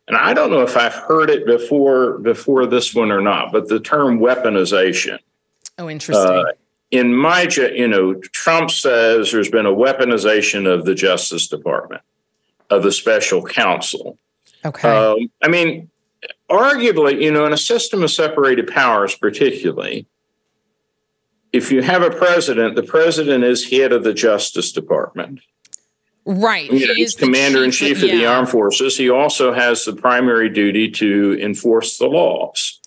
[0.08, 3.68] and I don't know if I've heard it before before this one or not, but
[3.68, 5.20] the term weaponization.
[5.78, 6.26] Oh, interesting.
[6.26, 6.44] Uh,
[6.94, 12.02] in my, you know, Trump says there's been a weaponization of the Justice Department
[12.70, 14.16] of the special counsel.
[14.64, 14.88] Okay.
[14.88, 15.90] Um, I mean,
[16.48, 20.06] arguably, you know, in a system of separated powers, particularly,
[21.52, 25.40] if you have a president, the president is head of the Justice Department.
[26.24, 26.70] Right.
[26.70, 28.16] You know, he's commander in chief of, yeah.
[28.16, 28.96] the armed forces.
[28.96, 32.80] He also has the primary duty to enforce the laws.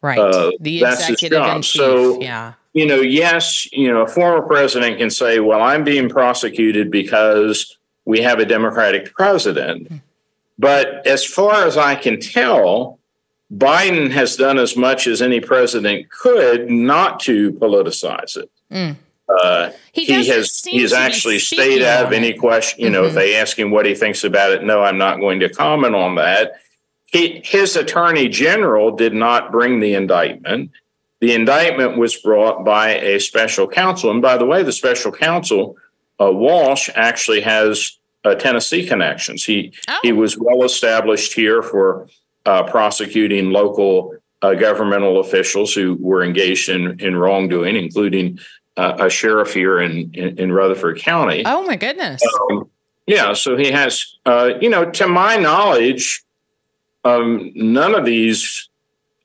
[0.00, 0.18] Right.
[0.18, 1.64] Uh, the that's his job.
[1.64, 2.54] So, yeah.
[2.72, 7.76] You know, yes, you know, a former president can say, well, I'm being prosecuted because
[8.04, 9.92] we have a Democratic president.
[10.58, 12.98] But as far as I can tell,
[13.54, 18.50] Biden has done as much as any president could not to politicize it.
[18.70, 18.96] Mm.
[19.28, 22.80] Uh, he, he has he's actually stayed out of any question.
[22.80, 23.08] You know, mm-hmm.
[23.08, 25.94] if they ask him what he thinks about it, no, I'm not going to comment
[25.94, 26.52] on that.
[27.06, 30.70] He, his attorney general did not bring the indictment.
[31.22, 35.76] The indictment was brought by a special counsel, and by the way, the special counsel
[36.20, 39.44] uh, Walsh actually has uh, Tennessee connections.
[39.44, 40.00] He oh.
[40.02, 42.08] he was well established here for
[42.44, 48.40] uh, prosecuting local uh, governmental officials who were engaged in in wrongdoing, including
[48.76, 51.44] uh, a sheriff here in, in, in Rutherford County.
[51.46, 52.20] Oh my goodness!
[52.50, 52.68] Um,
[53.06, 54.16] yeah, so he has.
[54.26, 56.24] Uh, you know, to my knowledge,
[57.04, 58.68] um, none of these,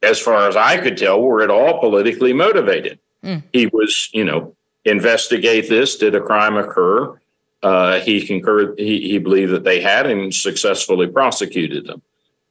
[0.04, 3.00] as far as I could tell, were at all politically motivated.
[3.24, 3.44] Mm.
[3.52, 4.56] He was, you know,
[4.86, 5.98] investigate this.
[5.98, 7.20] Did a crime occur?
[7.64, 8.78] Uh, he concurred.
[8.78, 12.02] He, he believed that they had and successfully prosecuted them.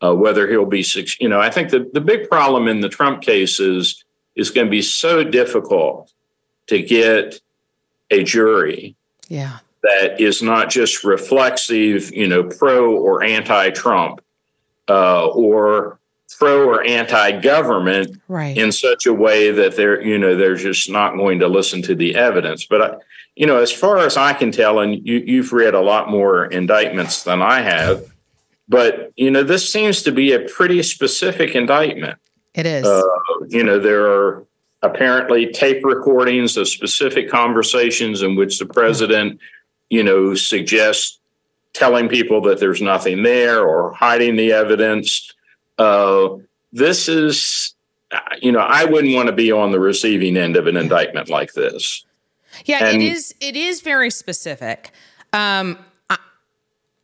[0.03, 0.85] Uh, whether he'll be,
[1.21, 4.05] you know, I think the, the big problem in the Trump case is
[4.35, 6.13] is going to be so difficult
[6.67, 7.41] to get
[8.11, 8.95] a jury,
[9.29, 14.21] yeah, that is not just reflexive, you know, pro or anti-Trump,
[14.89, 15.99] uh, or
[16.39, 18.57] pro or anti-government right.
[18.57, 21.95] in such a way that they're you know they're just not going to listen to
[21.95, 22.67] the evidence.
[22.67, 22.97] But I,
[23.37, 26.47] you know as far as i can tell and you, you've read a lot more
[26.47, 28.11] indictments than i have
[28.69, 32.19] but you know this seems to be a pretty specific indictment.
[32.55, 32.87] It is.
[32.87, 33.03] Uh,
[33.49, 34.45] you know there are
[34.83, 39.41] apparently tape recordings of specific conversations in which the president
[39.91, 41.19] you know suggests
[41.73, 45.33] telling people that there's nothing there or hiding the evidence
[45.79, 46.37] uh,
[46.73, 47.75] this is,
[48.41, 51.53] you know, I wouldn't want to be on the receiving end of an indictment like
[51.53, 52.05] this.
[52.65, 53.35] Yeah, and, it is.
[53.41, 54.91] It is very specific.
[55.33, 55.79] Um,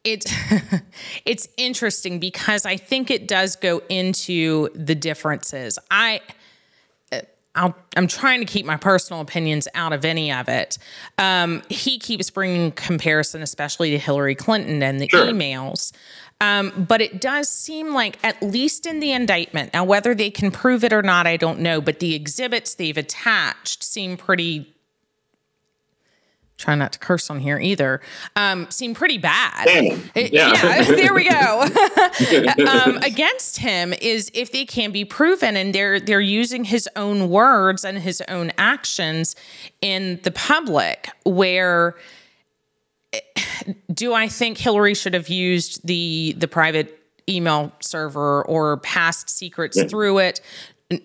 [0.04, 0.32] it's
[1.24, 5.78] it's interesting because I think it does go into the differences.
[5.90, 6.20] I.
[7.54, 10.78] i am trying to keep my personal opinions out of any of it.
[11.18, 15.26] Um, he keeps bringing comparison, especially to Hillary Clinton and the sure.
[15.26, 15.92] emails.
[16.42, 20.50] Um, but it does seem like, at least in the indictment, now whether they can
[20.50, 24.68] prove it or not, I don't know, but the exhibits they've attached seem pretty.
[26.58, 28.00] Try not to curse on here either.
[28.34, 29.68] Um, seem pretty bad.
[30.16, 30.26] Yeah.
[30.32, 31.64] yeah there we go.
[32.68, 37.30] um, against him is if they can be proven, and they're they're using his own
[37.30, 39.36] words and his own actions
[39.80, 41.94] in the public, where
[43.92, 46.98] do I think Hillary should have used the the private
[47.28, 49.84] email server or passed secrets yeah.
[49.84, 50.40] through it?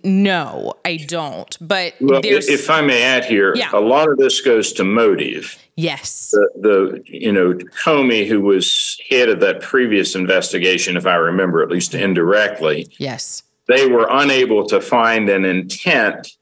[0.04, 1.58] no, I don't.
[1.62, 3.70] But well, if I may add here, yeah.
[3.74, 5.58] a lot of this goes to motive.
[5.76, 6.32] Yes.
[6.32, 11.62] The, the, you know Comey, who was head of that previous investigation, if I remember,
[11.62, 12.88] at least indirectly.
[12.98, 13.44] Yes.
[13.68, 16.36] They were unable to find an intent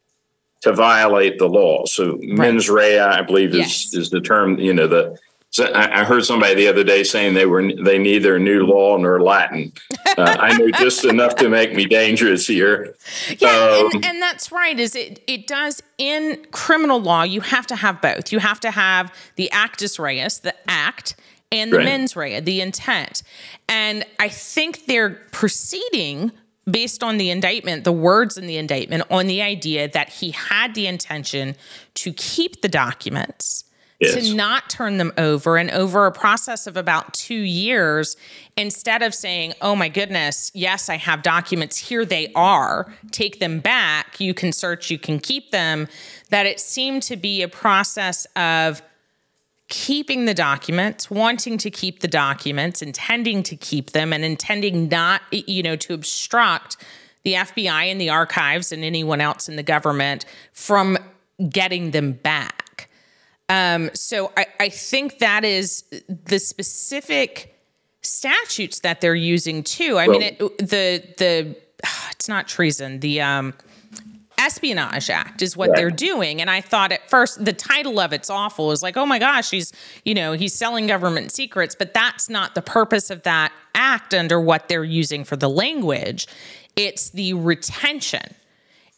[0.62, 1.86] to violate the law.
[1.86, 2.24] So right.
[2.24, 3.94] mens rea, I believe, is yes.
[3.94, 4.60] is the term.
[4.60, 5.18] You know the
[5.56, 9.22] so I, heard somebody the other day saying they were they neither knew law nor
[9.22, 9.72] Latin.
[10.18, 12.94] Uh, I know just enough to make me dangerous here.
[13.38, 14.78] Yeah, um, and, and, that's right.
[14.78, 17.24] Is it it does in criminal law?
[17.24, 18.34] You have to have both.
[18.34, 21.16] You have to have the actus reus, the act,
[21.54, 21.86] and the right.
[21.86, 23.24] mens rea, the intent.
[23.70, 26.34] And I think they're proceeding
[26.70, 30.76] based on the indictment, the words in the indictment, on the idea that he had
[30.76, 31.56] the intention
[31.94, 33.66] to keep the documents
[34.00, 34.30] yes.
[34.30, 35.58] to not turn them over.
[35.58, 38.18] And over a process of about two years,
[38.58, 43.60] instead of saying, oh my goodness, yes, I have documents, here they are, take them
[43.60, 45.88] back, you can search, you can keep them,
[46.30, 48.82] that it seemed to be a process of
[49.68, 55.22] keeping the documents, wanting to keep the documents, intending to keep them, and intending not,
[55.32, 56.78] you know, to obstruct
[57.24, 60.98] the FBI and the archives and anyone else in the government from
[61.50, 62.90] getting them back.
[63.50, 67.56] Um, so I, I think that is the specific
[68.02, 69.98] statutes that they're using too.
[69.98, 71.56] I well, mean, it, the the
[72.12, 73.00] it's not treason.
[73.00, 73.54] The um,
[74.38, 75.78] Espionage Act is what right.
[75.78, 76.42] they're doing.
[76.42, 78.72] And I thought at first the title of it's awful.
[78.72, 82.56] Is like, oh my gosh, he's you know he's selling government secrets, but that's not
[82.56, 86.28] the purpose of that act under what they're using for the language.
[86.76, 88.36] It's the retention.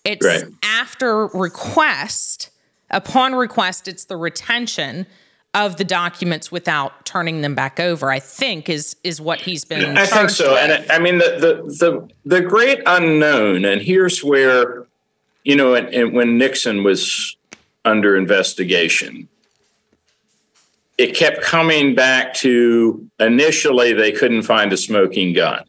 [0.04, 0.46] It's right.
[0.64, 2.50] after request
[2.90, 5.06] Upon request, it's the retention
[5.54, 8.12] of the documents without turning them back over.
[8.12, 9.98] I think is is what he's been.
[9.98, 10.62] I think so, with.
[10.62, 14.86] and I mean the, the the the great unknown, and here's where
[15.44, 17.36] you know, and, and when Nixon was
[17.86, 19.28] under investigation,
[20.98, 25.64] it kept coming back to initially they couldn't find a smoking gun,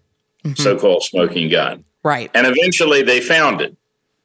[0.44, 0.61] mm-hmm.
[0.61, 3.76] so-called smoking gun, right, and eventually they found it.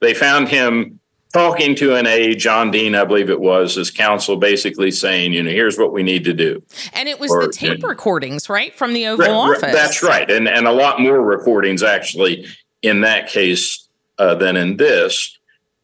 [0.02, 1.00] They found him
[1.34, 5.42] talking to an aide, John Dean, I believe it was, as counsel, basically saying, you
[5.44, 6.64] know, here's what we need to do.
[6.94, 9.62] And it was or, the tape know, recordings, right, from the Oval Office.
[9.62, 12.46] That's right, and and a lot more recordings actually
[12.82, 13.88] in that case
[14.20, 15.38] uh, than in this.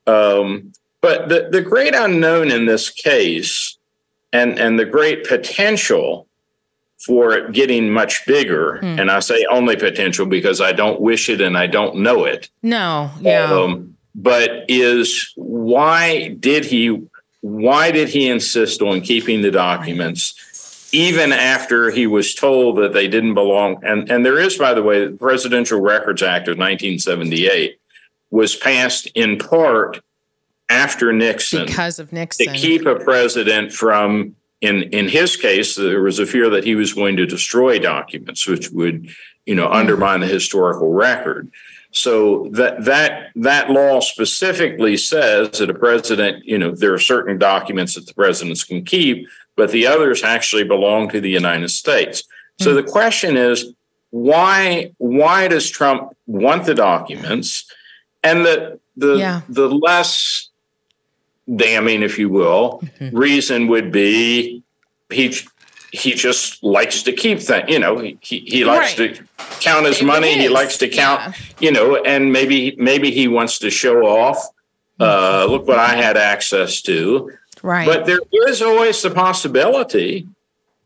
[0.08, 3.78] Um, but the the great unknown in this case,
[4.32, 6.28] and and the great potential
[7.00, 9.00] for it getting much bigger, hmm.
[9.00, 12.50] and I say only potential because I don't wish it and I don't know it.
[12.62, 13.46] No, yeah.
[13.46, 17.02] Um, but is why did he
[17.42, 23.08] why did he insist on keeping the documents even after he was told that they
[23.08, 23.80] didn't belong?
[23.84, 27.80] And and there is by the way the presidential records act of 1978
[28.32, 30.02] was passed in part
[30.70, 31.66] after nixon.
[31.66, 32.54] Because of nixon.
[32.54, 36.76] to keep a president from in in his case there was a fear that he
[36.76, 39.10] was going to destroy documents which would
[39.46, 41.50] you know undermine the historical record
[41.92, 47.38] so that that that law specifically says that a president, you know, there are certain
[47.38, 52.24] documents that the presidents can keep, but the others actually belong to the United States.
[52.60, 52.78] So hmm.
[52.78, 53.74] the question is,
[54.12, 57.66] why why does Trump want the documents?
[58.24, 59.42] And the the yeah.
[59.50, 60.50] the less
[61.56, 63.18] damning, if you will, mm-hmm.
[63.18, 64.64] reason would be
[65.12, 65.36] he
[65.92, 67.70] he just likes to keep that.
[67.70, 69.16] You know, he he likes right.
[69.16, 69.24] to
[69.60, 70.30] count his it money.
[70.30, 70.36] Is.
[70.36, 71.22] He likes to count.
[71.22, 71.34] Yeah.
[71.60, 74.38] You know, and maybe maybe he wants to show off.
[75.00, 77.32] Uh, look what I had access to.
[77.62, 77.86] Right.
[77.86, 80.28] But there is always the possibility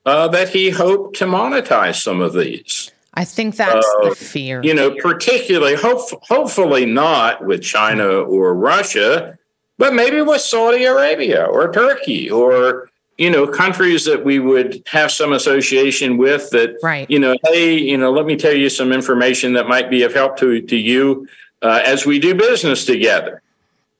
[0.06, 2.92] uh, that he hoped to monetize some of these.
[3.16, 4.62] I think that's uh, the fear.
[4.64, 9.38] You know, particularly, hope, hopefully not with China or Russia,
[9.78, 12.90] but maybe with Saudi Arabia or Turkey or
[13.24, 17.10] you know countries that we would have some association with that right.
[17.10, 20.14] you know hey you know let me tell you some information that might be of
[20.14, 21.26] help to to you
[21.62, 23.42] uh, as we do business together.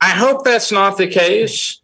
[0.02, 1.80] I hope that's not the case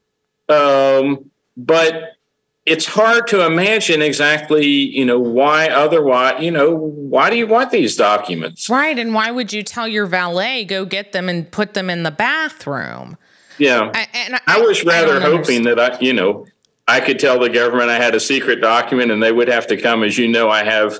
[0.49, 2.17] um, but
[2.65, 7.71] it's hard to imagine exactly you know why otherwise you know why do you want
[7.71, 8.69] these documents?
[8.69, 12.03] Right and why would you tell your valet go get them and put them in
[12.03, 13.17] the bathroom?
[13.57, 13.91] Yeah.
[13.93, 15.67] I, and I, I was rather hoping understand.
[15.67, 16.45] that i you know
[16.89, 19.77] I could tell the government I had a secret document and they would have to
[19.77, 20.03] come.
[20.03, 20.99] As you know, I have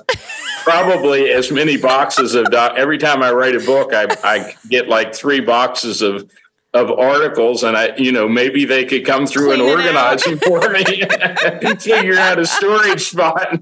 [0.62, 2.74] probably as many boxes of doc.
[2.76, 6.30] Every time I write a book, I, I get like three boxes of
[6.72, 10.38] of articles and I, you know, maybe they could come through Clean and organize them
[10.38, 13.60] for me and figure out a storage spot.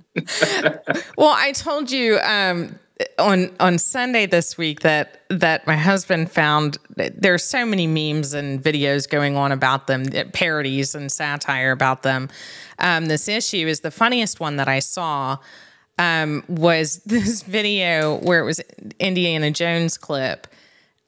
[1.16, 2.78] well, I told you um,
[3.18, 8.62] on on Sunday this week that that my husband found there's so many memes and
[8.62, 12.28] videos going on about them, parodies and satire about them.
[12.78, 15.38] Um, this issue is the funniest one that I saw
[15.98, 18.60] um, was this video where it was
[18.98, 20.46] Indiana Jones clip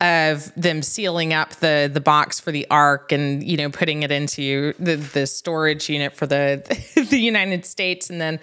[0.00, 4.10] of them sealing up the the box for the ark and you know putting it
[4.10, 6.62] into the the storage unit for the
[7.10, 8.40] the United States and then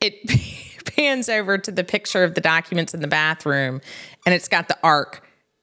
[0.00, 0.14] it
[1.00, 3.80] pans over to the picture of the documents in the bathroom
[4.26, 5.22] and it's got the ark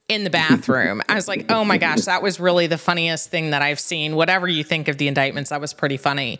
[0.09, 1.01] in the bathroom.
[1.09, 4.15] I was like, "Oh my gosh, that was really the funniest thing that I've seen.
[4.15, 6.39] Whatever you think of the indictments, that was pretty funny."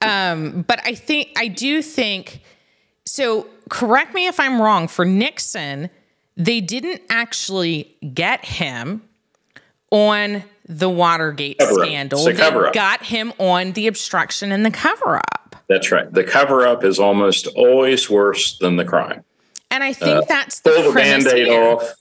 [0.00, 2.42] Um, but I think I do think
[3.04, 5.90] so correct me if I'm wrong for Nixon
[6.36, 9.02] they didn't actually get him
[9.90, 12.24] on the Watergate scandal.
[12.24, 12.32] They
[12.72, 15.51] got him on the obstruction and the cover up.
[15.72, 16.12] That's right.
[16.12, 19.24] The cover up is almost always worse than the crime.
[19.70, 21.94] And I think that's the Pull the band aid off,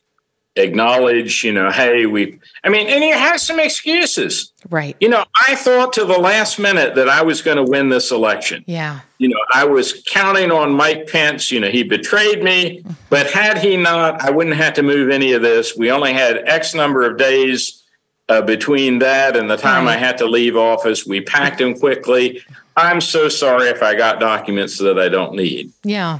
[0.57, 4.51] acknowledge, you know, hey, we, I mean, and he has some excuses.
[4.69, 4.97] Right.
[4.99, 8.11] You know, I thought to the last minute that I was going to win this
[8.11, 8.65] election.
[8.67, 8.99] Yeah.
[9.19, 11.49] You know, I was counting on Mike Pence.
[11.49, 15.31] You know, he betrayed me, but had he not, I wouldn't have to move any
[15.31, 15.77] of this.
[15.77, 17.81] We only had X number of days
[18.27, 21.05] uh, between that and the time I had to leave office.
[21.05, 22.43] We packed him quickly.
[22.77, 25.71] I'm so sorry if I got documents that I don't need.
[25.83, 26.19] Yeah.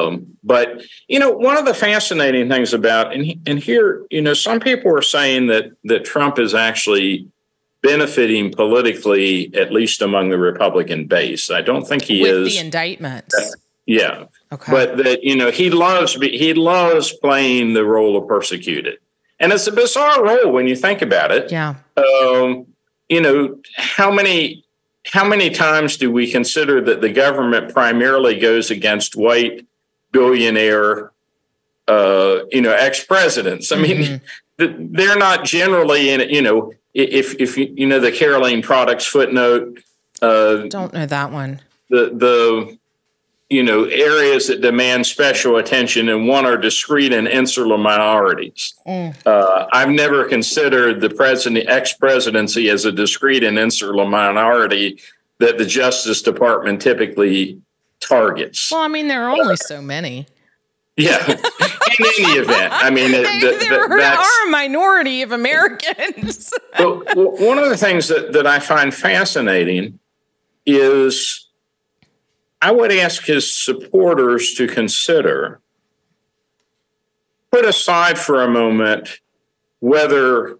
[0.00, 4.22] Um, but you know, one of the fascinating things about and he- and here, you
[4.22, 7.26] know, some people are saying that that Trump is actually
[7.82, 11.50] benefiting politically, at least among the Republican base.
[11.50, 12.54] I don't think he With is.
[12.54, 13.56] the indictments.
[13.86, 14.72] yeah, Okay.
[14.72, 18.98] but that you know he loves he loves playing the role of persecuted,
[19.38, 21.74] and it's a bizarre role when you think about it yeah.
[21.96, 22.66] um,
[23.08, 24.64] you know how many
[25.12, 29.66] how many times do we consider that the government primarily goes against white
[30.12, 31.12] billionaire
[31.86, 34.20] uh, you know ex-presidents i mean
[34.58, 38.62] th- they're not generally in it you know if if you, you know the Carolene
[38.62, 39.78] products footnote
[40.20, 41.60] uh, Don't know that one.
[41.90, 42.77] the the
[43.50, 49.66] you know areas that demand special attention and one are discrete and insular minorities uh,
[49.72, 55.00] i've never considered the president ex-presidency as a discrete and insular minority
[55.38, 57.60] that the justice department typically
[58.00, 60.26] targets Well, I mean, there are only so many.
[60.98, 61.36] yeah in
[62.18, 66.52] any event i mean it- They- th- there are a minority of Americans.
[66.76, 70.00] but one of the things that, that I find fascinating
[70.66, 71.47] is
[72.60, 75.60] I would ask his supporters to consider,
[77.52, 79.20] put aside for a moment
[79.80, 80.58] whether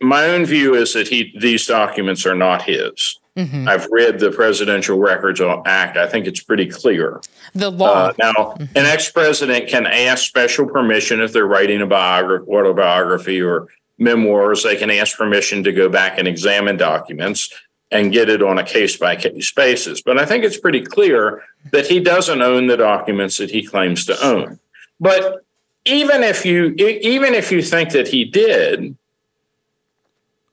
[0.00, 3.18] my own view is that he these documents are not his.
[3.36, 3.68] Mhm.
[3.68, 5.96] I've read the Presidential Records Act.
[5.96, 7.20] I think it's pretty clear.
[7.54, 8.08] The law.
[8.08, 13.68] Uh, now, an ex-president can ask special permission if they're writing a biography, autobiography, or
[13.96, 14.64] memoirs.
[14.64, 17.48] They can ask permission to go back and examine documents
[17.90, 20.02] and get it on a case-by-case basis.
[20.02, 24.04] But I think it's pretty clear that he doesn't own the documents that he claims
[24.06, 24.58] to own.
[25.00, 25.44] But
[25.84, 28.96] even if you even if you think that he did,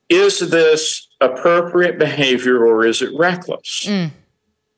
[0.07, 3.86] is this appropriate behavior or is it reckless?
[3.86, 4.11] Mm.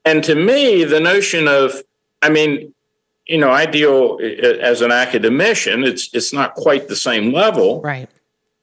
[0.06, 1.84] And to me, the notion of,
[2.22, 2.74] I mean,
[3.28, 5.84] you know, I deal as an academician.
[5.84, 8.10] It's it's not quite the same level, right.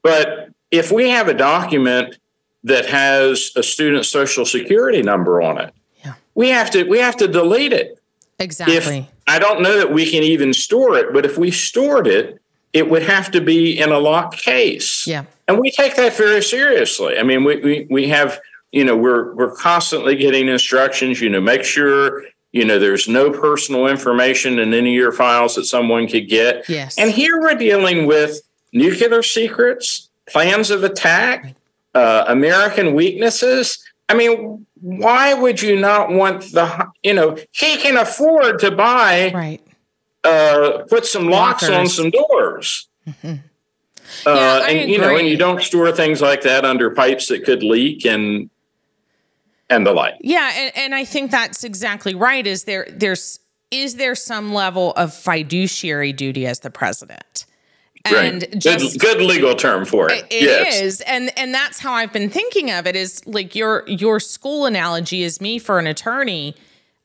[0.01, 2.17] but if we have a document
[2.65, 6.13] that has a student social security number on it, Yeah.
[6.33, 7.99] we have to we have to delete it.
[8.39, 8.75] Exactly.
[8.75, 12.41] If, I don't know that we can even store it, but if we stored it,
[12.73, 15.07] it would have to be in a locked case.
[15.07, 15.23] yeah.
[15.47, 17.17] And we take that very seriously.
[17.17, 18.39] I mean, we, we, we have,
[18.71, 23.29] you know, we're, we're constantly getting instructions, you know, make sure, you know, there's no
[23.31, 26.67] personal information in any of your files that someone could get.
[26.67, 26.97] Yes.
[26.97, 28.41] And here we're dealing with
[28.73, 31.55] nuclear secrets, plans of attack,
[31.95, 33.83] uh, American weaknesses.
[34.07, 39.31] I mean, why would you not want the, you know, he can afford to buy
[39.33, 39.61] right.
[40.23, 42.87] uh, put some locks on some doors.
[43.23, 43.37] Yeah,
[44.25, 47.63] Uh, and you know, and you don't store things like that under pipes that could
[47.63, 48.49] leak and
[49.69, 50.15] and the like.
[50.21, 52.45] Yeah, and, and I think that's exactly right.
[52.45, 53.39] Is there there's
[53.71, 57.45] is there some level of fiduciary duty as the president?
[58.05, 58.59] And right.
[58.59, 60.25] just good, good legal term for it.
[60.29, 60.79] It yes.
[60.81, 62.95] is, and and that's how I've been thinking of it.
[62.95, 66.55] Is like your your school analogy is me for an attorney.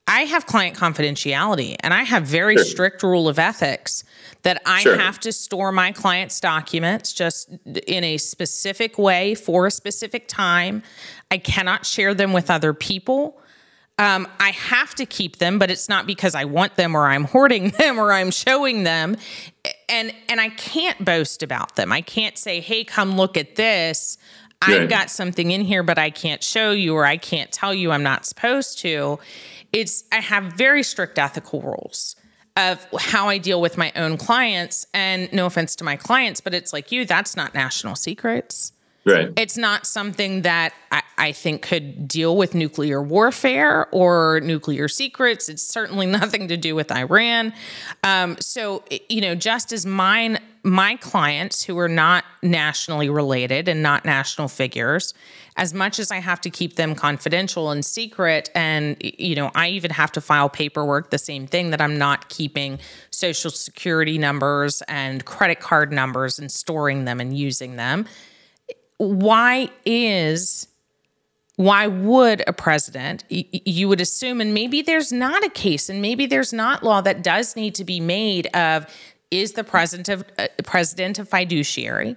[0.06, 2.64] I have client confidentiality, and I have very Sure.
[2.64, 4.02] strict rule of ethics
[4.42, 4.98] that I Sure.
[4.98, 7.48] have to store my clients' documents just
[7.86, 10.82] in a specific way for a specific time.
[11.30, 13.39] I cannot share them with other people.
[14.00, 17.24] Um, I have to keep them, but it's not because I want them or I'm
[17.24, 19.16] hoarding them or I'm showing them.
[19.88, 21.92] And and I can't boast about them.
[21.92, 24.18] I can't say, "Hey, come look at this."
[24.62, 27.92] I've got something in here, but I can't show you or I can't tell you
[27.92, 29.18] I'm not supposed to.
[29.72, 32.14] It's I have very strict ethical rules
[32.56, 34.86] of how I deal with my own clients.
[34.92, 38.72] And no offense to my clients, but it's like you, that's not national secrets.
[39.04, 39.32] Right.
[39.36, 45.48] It's not something that I, I, think could deal with nuclear warfare or nuclear secrets.
[45.48, 47.54] It's certainly nothing to do with Iran.
[48.04, 53.82] Um, so, you know, just as mine, my clients who are not nationally related and
[53.82, 55.14] not national figures,
[55.56, 59.68] as much as I have to keep them confidential and secret, and, you know, I
[59.70, 62.78] even have to file paperwork, the same thing that I'm not keeping
[63.10, 68.04] social security numbers and credit card numbers and storing them and using them
[69.00, 70.68] why is
[71.56, 76.26] why would a president you would assume and maybe there's not a case and maybe
[76.26, 78.86] there's not law that does need to be made of
[79.30, 82.14] is the president of uh, president a fiduciary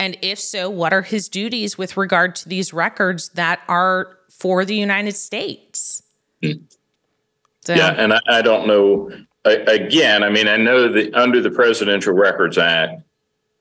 [0.00, 4.64] and if so what are his duties with regard to these records that are for
[4.64, 6.02] the united states
[6.40, 7.74] so.
[7.74, 9.10] yeah and I, I don't know
[9.44, 13.02] again i mean i know that under the presidential records act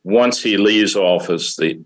[0.06, 1.80] once he leaves office, the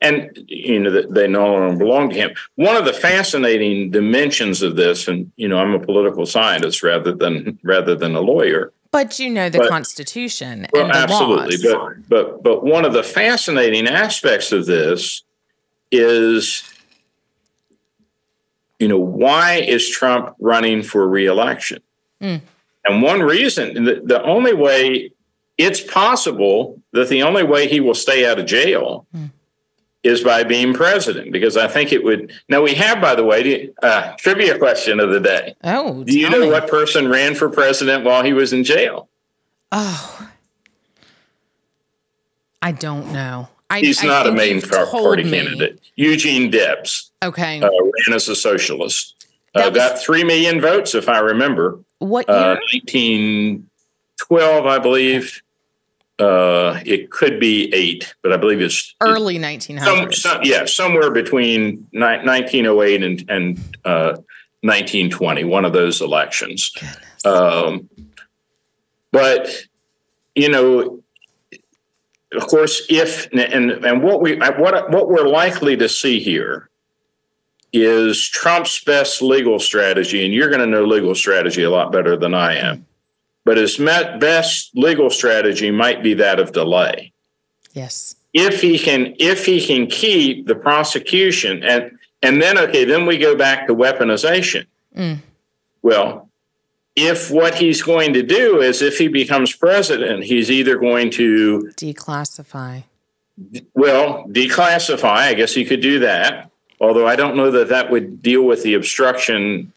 [0.00, 2.30] and you know they no longer belong to him.
[2.54, 7.12] One of the fascinating dimensions of this, and you know, I'm a political scientist rather
[7.12, 8.72] than rather than a lawyer.
[8.90, 10.66] But you know the but, Constitution.
[10.72, 11.58] Well, absolutely.
[11.58, 11.96] Laws.
[12.08, 15.22] But but but one of the fascinating aspects of this
[15.92, 16.64] is,
[18.78, 21.82] you know, why is Trump running for reelection?
[22.22, 22.40] Mm.
[22.86, 25.10] And one reason, the, the only way
[25.58, 29.30] it's possible that the only way he will stay out of jail mm.
[30.02, 32.32] is by being president, because I think it would.
[32.48, 35.54] Now, we have, by the way, uh, trivia question of the day.
[35.64, 36.50] Oh, do you know me.
[36.50, 39.08] what person ran for president while he was in jail?
[39.72, 40.30] Oh,
[42.62, 43.48] I don't know.
[43.68, 45.30] I, He's I not a main party me.
[45.30, 45.80] candidate.
[45.96, 47.10] Eugene Debs.
[47.22, 47.60] Okay.
[47.60, 49.26] Uh, ran as a socialist.
[49.54, 51.80] Uh, was, got 3 million votes, if I remember.
[51.98, 52.58] What year?
[52.72, 55.42] 1912, I believe
[56.18, 59.84] uh, it could be eight, but I believe it's early 1900s.
[59.84, 64.16] Some, some, yeah, somewhere between ni- 1908 and, and uh,
[64.62, 66.72] 1920, one of those elections.
[67.24, 67.90] Um,
[69.12, 69.50] but,
[70.34, 71.02] you know,
[72.32, 76.68] of course, if and and what we what what we're likely to see here
[77.72, 82.16] is Trump's best legal strategy, and you're going to know legal strategy a lot better
[82.16, 82.86] than I am
[83.46, 87.12] but his best legal strategy might be that of delay.
[87.72, 88.16] Yes.
[88.34, 93.18] If he can, if he can keep the prosecution, and and then okay, then we
[93.18, 94.66] go back to weaponization.
[94.94, 95.20] Mm.
[95.80, 96.28] Well,
[96.96, 101.70] if what he's going to do is, if he becomes president, he's either going to
[101.76, 102.82] declassify.
[103.74, 105.04] Well, declassify.
[105.04, 106.50] I guess he could do that.
[106.80, 109.72] Although I don't know that that would deal with the obstruction.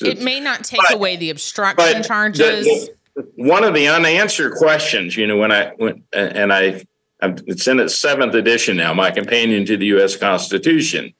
[0.00, 2.66] It may not take but, away the obstruction charges.
[2.66, 2.94] The, the,
[3.36, 6.82] one of the unanswered questions, you know, when I went and I,
[7.22, 10.16] it's in its seventh edition now, my companion to the U.S.
[10.16, 11.14] Constitution.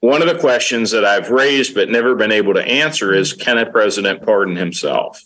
[0.00, 3.58] One of the questions that I've raised but never been able to answer is can
[3.58, 5.20] a president pardon himself?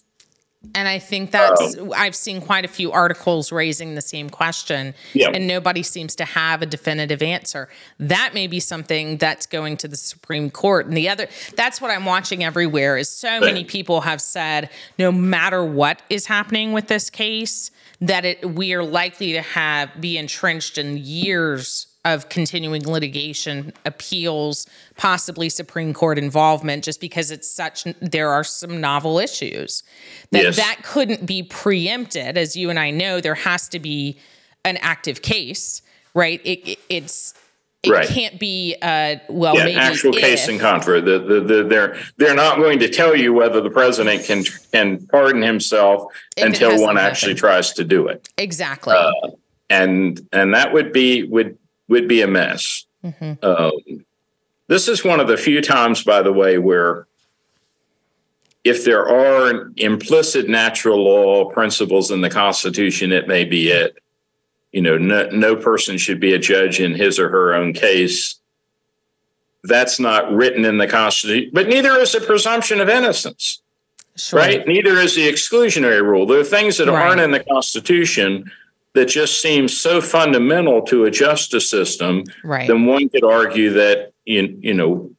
[0.75, 4.95] And I think that's, uh, I've seen quite a few articles raising the same question,
[5.13, 5.31] yeah.
[5.35, 7.69] and nobody seems to have a definitive answer.
[7.99, 10.87] That may be something that's going to the Supreme Court.
[10.87, 15.11] And the other, that's what I'm watching everywhere is so many people have said, no
[15.11, 20.17] matter what is happening with this case, that it, we are likely to have be
[20.17, 27.85] entrenched in years of continuing litigation, appeals, possibly Supreme Court involvement, just because it's such,
[28.01, 29.85] there are some novel issues
[30.33, 30.57] that yes.
[30.57, 32.37] that couldn't be preempted.
[32.37, 34.19] As you and I know, there has to be
[34.65, 35.83] an active case,
[36.13, 36.41] right?
[36.45, 37.35] It, it, it's,
[37.85, 38.09] it right.
[38.09, 40.21] can't be uh, well yeah, maybe actual if.
[40.21, 41.01] case in contra.
[41.01, 45.05] The, the, the, they're they're not going to tell you whether the president can can
[45.09, 46.05] pardon himself
[46.37, 48.29] if until one actually tries to do it.
[48.39, 48.95] Exactly.
[48.95, 49.31] Uh,
[49.69, 52.87] and and that would be would would be a mess.
[53.05, 53.45] Mm-hmm.
[53.45, 54.05] Um,
[54.69, 57.07] this is one of the few times, by the way, where
[58.65, 63.99] if there are implicit natural law principles in the Constitution, it may be it.
[64.71, 68.37] You know, no, no person should be a judge in his or her own case.
[69.65, 73.61] That's not written in the Constitution, but neither is the presumption of innocence.
[74.17, 74.39] Sure.
[74.39, 74.67] Right?
[74.67, 76.27] Neither is the exclusionary rule.
[76.27, 77.09] There are things that right.
[77.09, 78.51] aren't in the Constitution
[78.95, 82.69] that just seems so fundamental to a justice system, right.
[82.69, 85.11] then one could argue that you, you know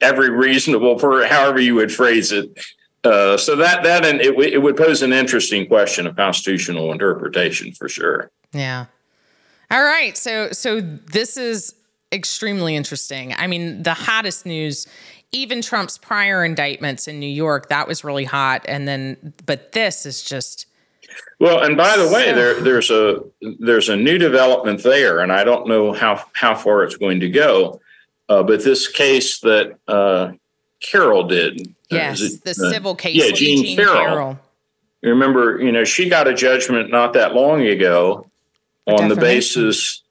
[0.00, 2.58] every reasonable, for however you would phrase it.
[3.04, 7.72] Uh, so that that and it, it would pose an interesting question of constitutional interpretation
[7.72, 8.30] for sure.
[8.52, 8.86] Yeah.
[9.70, 10.16] All right.
[10.16, 11.74] So so this is
[12.12, 13.32] extremely interesting.
[13.34, 14.86] I mean, the hottest news,
[15.32, 18.66] even Trump's prior indictments in New York, that was really hot.
[18.68, 20.66] And then, but this is just.
[21.38, 23.22] Well, and by the so, way, there, there's a
[23.58, 27.28] there's a new development there, and I don't know how how far it's going to
[27.28, 27.80] go.
[28.28, 30.32] Uh, but this case that uh,
[30.80, 33.94] Carroll did, uh, yes, it, the uh, civil case, yeah, Jean, Jean Carroll.
[33.94, 34.38] Carroll.
[35.02, 38.26] You remember, you know, she got a judgment not that long ago
[38.86, 40.02] on the basis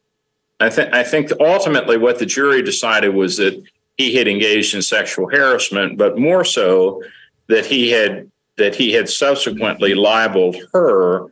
[0.59, 3.61] I think I think ultimately what the jury decided was that
[3.97, 7.03] he had engaged in sexual harassment, but more so
[7.47, 8.29] that he had
[8.59, 11.27] that he had subsequently libeled her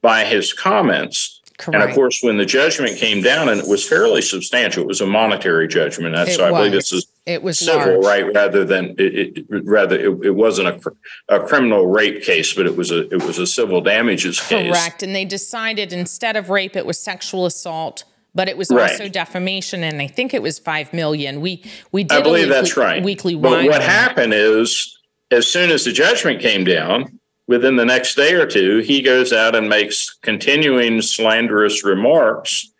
[0.00, 1.40] by his comments.
[1.58, 1.74] Correct.
[1.74, 5.00] And of course, when the judgment came down, and it was fairly substantial, it was
[5.00, 6.14] a monetary judgment.
[6.14, 8.04] That's, so I believe this is it was civil, large.
[8.04, 8.34] right?
[8.34, 12.76] Rather than it, it rather it, it wasn't a, a criminal rape case, but it
[12.76, 14.70] was a it was a civil damages case.
[14.70, 15.02] Correct.
[15.02, 18.04] And they decided instead of rape, it was sexual assault
[18.36, 18.90] but it was right.
[18.90, 21.40] also defamation, and I think it was five million.
[21.40, 22.18] We we did.
[22.18, 23.02] I believe that's right.
[23.02, 23.34] Weekly.
[23.34, 24.95] But what happened is,
[25.30, 29.32] as soon as the judgment came down, within the next day or two, he goes
[29.32, 32.72] out and makes continuing slanderous remarks.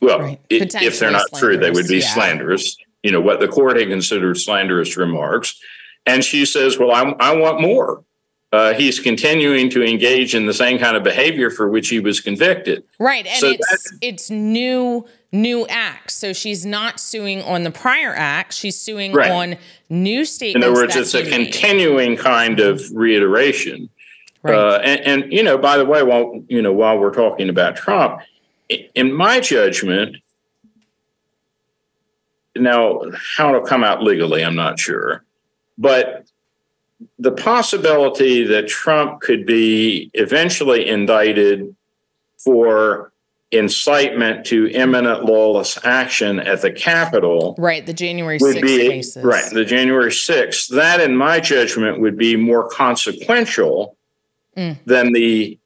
[0.00, 0.40] Well, right.
[0.50, 2.14] if they're not true, they would be yeah.
[2.14, 2.76] slanderous.
[3.02, 5.58] You know what the court had considered slanderous remarks,
[6.04, 8.04] and she says, "Well, I, I want more."
[8.52, 12.20] uh, he's continuing to engage in the same kind of behavior for which he was
[12.20, 12.84] convicted.
[12.98, 15.06] Right, and so it's it's new
[15.42, 16.14] new acts.
[16.14, 19.30] So she's not suing on the prior act; she's suing right.
[19.30, 19.56] on
[19.88, 20.66] new statements.
[20.66, 21.30] In other words, it's a made.
[21.30, 23.88] continuing kind of reiteration.
[24.42, 24.54] Right.
[24.54, 27.76] Uh, and, and you know, by the way, while you know, while we're talking about
[27.76, 28.20] Trump,
[28.94, 30.16] in my judgment,
[32.56, 33.02] now
[33.36, 35.24] how it'll come out legally, I'm not sure,
[35.78, 36.26] but
[37.18, 41.74] the possibility that Trump could be eventually indicted
[42.38, 43.12] for
[43.58, 47.54] incitement to imminent lawless action at the Capitol.
[47.58, 49.24] Right, the January 6th be, cases.
[49.24, 50.68] Right, the January 6th.
[50.68, 53.96] That, in my judgment, would be more consequential
[54.56, 54.76] mm.
[54.84, 55.58] than the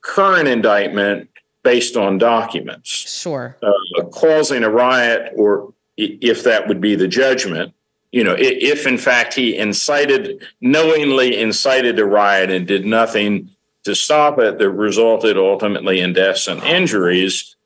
[0.00, 1.28] current indictment
[1.62, 2.90] based on documents.
[2.90, 3.56] Sure.
[3.62, 7.74] Uh, causing a riot, or if that would be the judgment,
[8.12, 13.50] you know, if in fact he incited, knowingly incited a riot and did nothing
[13.84, 17.56] to stop it, that resulted ultimately in deaths and injuries.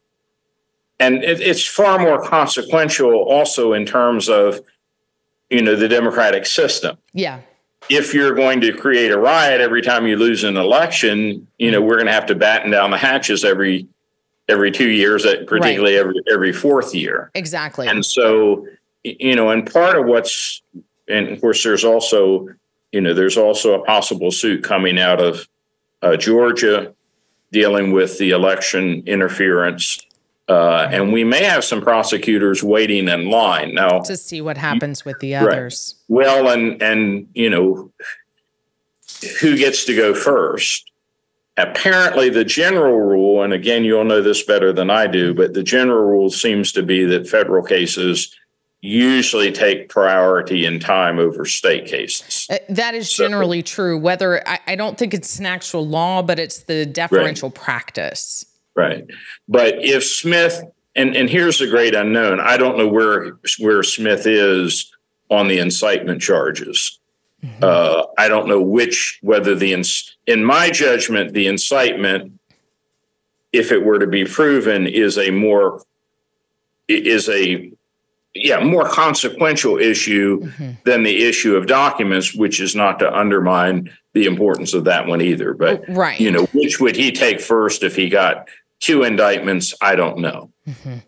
[1.00, 4.60] And it, it's far more consequential also in terms of,
[5.50, 6.96] you know, the democratic system.
[7.12, 7.40] Yeah.
[7.88, 11.80] If you're going to create a riot every time you lose an election, you know,
[11.80, 13.88] we're going to have to batten down the hatches every
[14.48, 16.00] every two years, uh, particularly right.
[16.00, 17.30] every every fourth year.
[17.34, 17.88] Exactly.
[17.88, 18.66] And so
[19.04, 20.62] you know, and part of what's,
[21.08, 22.48] and of course, there's also,
[22.92, 25.48] you know, there's also a possible suit coming out of
[26.02, 26.94] uh, Georgia
[27.52, 30.00] dealing with the election interference.
[30.48, 35.04] Uh, and we may have some prosecutors waiting in line now to see what happens
[35.04, 35.94] with the others.
[36.08, 36.26] Right.
[36.26, 37.92] Well, and and you know,
[39.40, 40.90] who gets to go first?
[41.56, 45.62] Apparently, the general rule, and again, you'll know this better than I do, but the
[45.62, 48.34] general rule seems to be that federal cases
[48.82, 52.46] usually take priority in time over state cases.
[52.50, 53.96] Uh, that is so, generally true.
[53.96, 57.54] Whether I, I, don't think it's an actual law, but it's the deferential right.
[57.54, 58.44] practice.
[58.74, 59.06] Right.
[59.48, 60.62] But if Smith
[60.94, 62.40] and and here's the great unknown.
[62.40, 64.92] I don't know where where Smith is
[65.30, 66.98] on the incitement charges.
[67.42, 67.64] Mm-hmm.
[67.64, 69.72] Uh, I don't know which whether the
[70.26, 72.38] in my judgment the incitement,
[73.52, 75.82] if it were to be proven, is a more
[76.88, 77.72] is a
[78.34, 80.70] yeah, more consequential issue mm-hmm.
[80.84, 85.20] than the issue of documents, which is not to undermine the importance of that one
[85.20, 85.54] either.
[85.54, 86.18] But right.
[86.18, 88.48] you know, which would he take first if he got
[88.80, 89.74] two indictments?
[89.80, 90.50] I don't know.
[90.66, 90.98] Mm-hmm.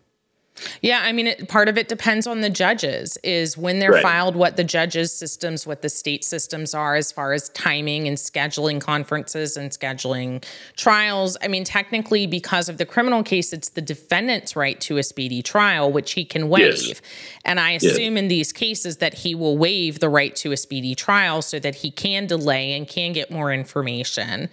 [0.81, 3.17] Yeah, I mean, it, part of it depends on the judges.
[3.23, 4.03] Is when they're right.
[4.03, 8.17] filed, what the judges' systems, what the state systems are as far as timing and
[8.17, 10.43] scheduling conferences and scheduling
[10.75, 11.37] trials.
[11.41, 15.41] I mean, technically, because of the criminal case, it's the defendant's right to a speedy
[15.41, 16.87] trial, which he can waive.
[16.87, 17.01] Yes.
[17.43, 18.23] And I assume yes.
[18.23, 21.75] in these cases that he will waive the right to a speedy trial so that
[21.75, 24.49] he can delay and can get more information.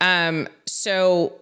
[0.00, 1.32] Um, so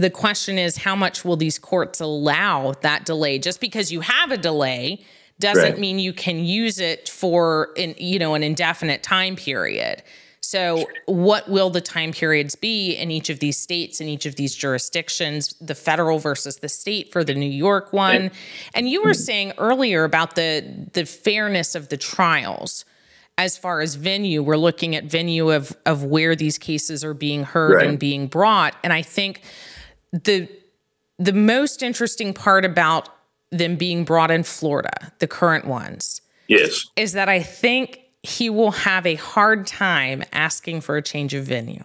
[0.00, 4.30] the question is how much will these courts allow that delay just because you have
[4.30, 5.00] a delay
[5.38, 5.78] doesn't right.
[5.78, 10.02] mean you can use it for an you know an indefinite time period
[10.40, 14.36] So, what will the time periods be in each of these states, in each of
[14.36, 18.30] these jurisdictions, the federal versus the state for the New York one?
[18.72, 22.84] And you were saying earlier about the the fairness of the trials
[23.36, 24.40] as far as venue.
[24.42, 27.86] We're looking at venue of of where these cases are being heard Right.
[27.88, 28.74] and being brought.
[28.84, 29.40] And I think
[30.12, 30.48] the
[31.18, 33.08] the most interesting part about
[33.50, 36.86] them being brought in Florida, the current ones, Yes.
[36.94, 41.44] is that I think he will have a hard time asking for a change of
[41.44, 41.84] venue.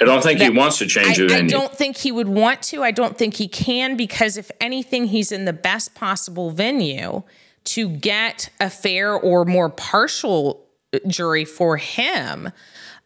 [0.00, 1.32] I don't think he wants to change I, it.
[1.32, 2.82] I don't think he would want to.
[2.82, 7.22] I don't think he can because if anything, he's in the best possible venue
[7.64, 12.50] to get a fair or more partial uh, jury for him.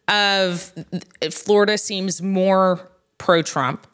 [0.07, 0.73] Of
[1.31, 3.87] Florida seems more pro Trump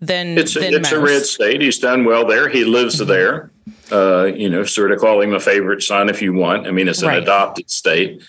[0.00, 1.60] than It's a, than it's a red state.
[1.60, 2.48] He's done well there.
[2.48, 3.50] He lives there.
[3.92, 6.66] Uh, you know, sort of call him a favorite son if you want.
[6.66, 7.22] I mean, it's an Right.
[7.22, 8.22] adopted state.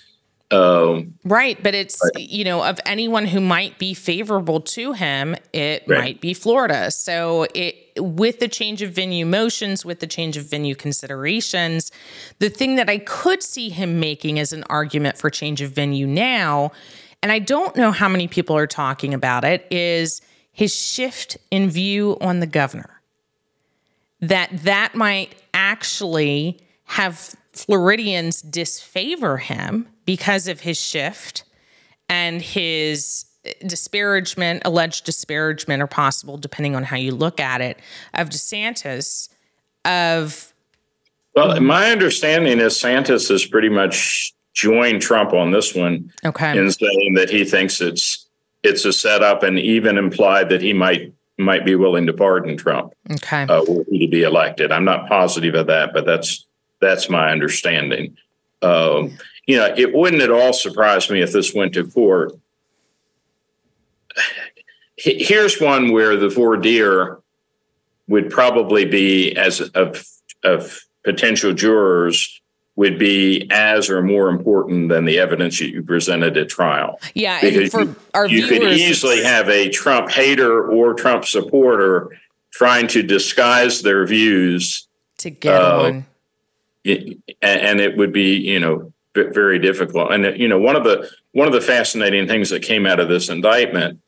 [0.52, 5.84] Um, Right, but it's you know of anyone who might be favorable to him, it
[5.88, 6.00] Right.
[6.00, 6.92] might be Florida.
[6.92, 11.90] So it with the change of venue motions, with the change of venue considerations,
[12.40, 16.06] the thing that I could see him making as an argument for change of venue
[16.08, 16.72] now,
[17.24, 20.22] and I don't know how many people are talking about it, is
[20.52, 23.02] his shift in view on the governor
[24.22, 31.44] that that might actually have Floridians disfavor him because of his shift
[32.08, 33.26] and his
[33.66, 37.80] disparagement, alleged disparagement, or possible, depending on how you look at it,
[38.14, 39.30] of DeSantis.
[39.84, 40.54] Of
[41.36, 46.70] well, my understanding is Santos has pretty much joined Trump on this one okay, in
[46.70, 48.21] saying that he thinks it's
[48.64, 52.94] it's a setup, and even implied that he might might be willing to pardon Trump
[53.12, 54.72] okay, uh, were he to be elected.
[54.72, 56.46] I'm not positive of that, but that's
[56.80, 58.18] that's my understanding.
[58.62, 62.34] Um, you know, it wouldn't at all surprise me if this went to court.
[64.98, 67.20] Here's one where the voir dire
[68.08, 70.06] would probably be as of
[70.44, 72.41] of potential jurors
[72.82, 77.40] would be as or more important than the evidence that you presented at trial yeah.
[77.40, 82.10] Because for you, our you viewers, could easily have a Trump hater or Trump supporter
[82.50, 84.88] trying to disguise their views,
[85.20, 86.06] to get uh, on.
[86.88, 90.12] i- and it would be you know very difficult.
[90.12, 93.10] And you know one of the one of the fascinating things that came out of
[93.10, 94.00] this indictment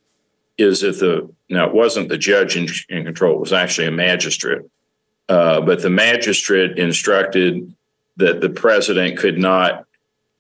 [0.58, 3.92] is that the now it wasn't the judge in, in control; it was actually a
[3.92, 4.64] magistrate.
[5.30, 7.74] Uh, but the magistrate instructed
[8.18, 9.86] that the president could not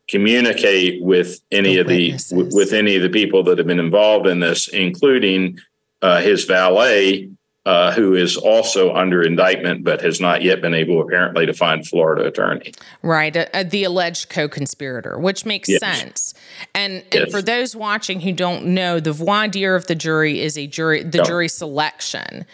[0.09, 2.33] communicate with any The of the witnesses.
[2.33, 5.57] with, with any of the people that have been involved in this, including
[6.01, 7.29] uh, his valet,
[7.65, 11.79] uh, who is also under indictment but has not yet been able apparently to find
[11.81, 12.73] a Florida attorney.
[13.01, 15.79] Right, uh, uh, the alleged co-conspirator, which makes Yes.
[15.79, 16.33] sense.
[16.75, 17.31] And, and Yes.
[17.31, 21.03] for those watching who don't know, the voir dire of the jury is a jury,
[21.03, 21.23] the No.
[21.23, 22.45] jury selection.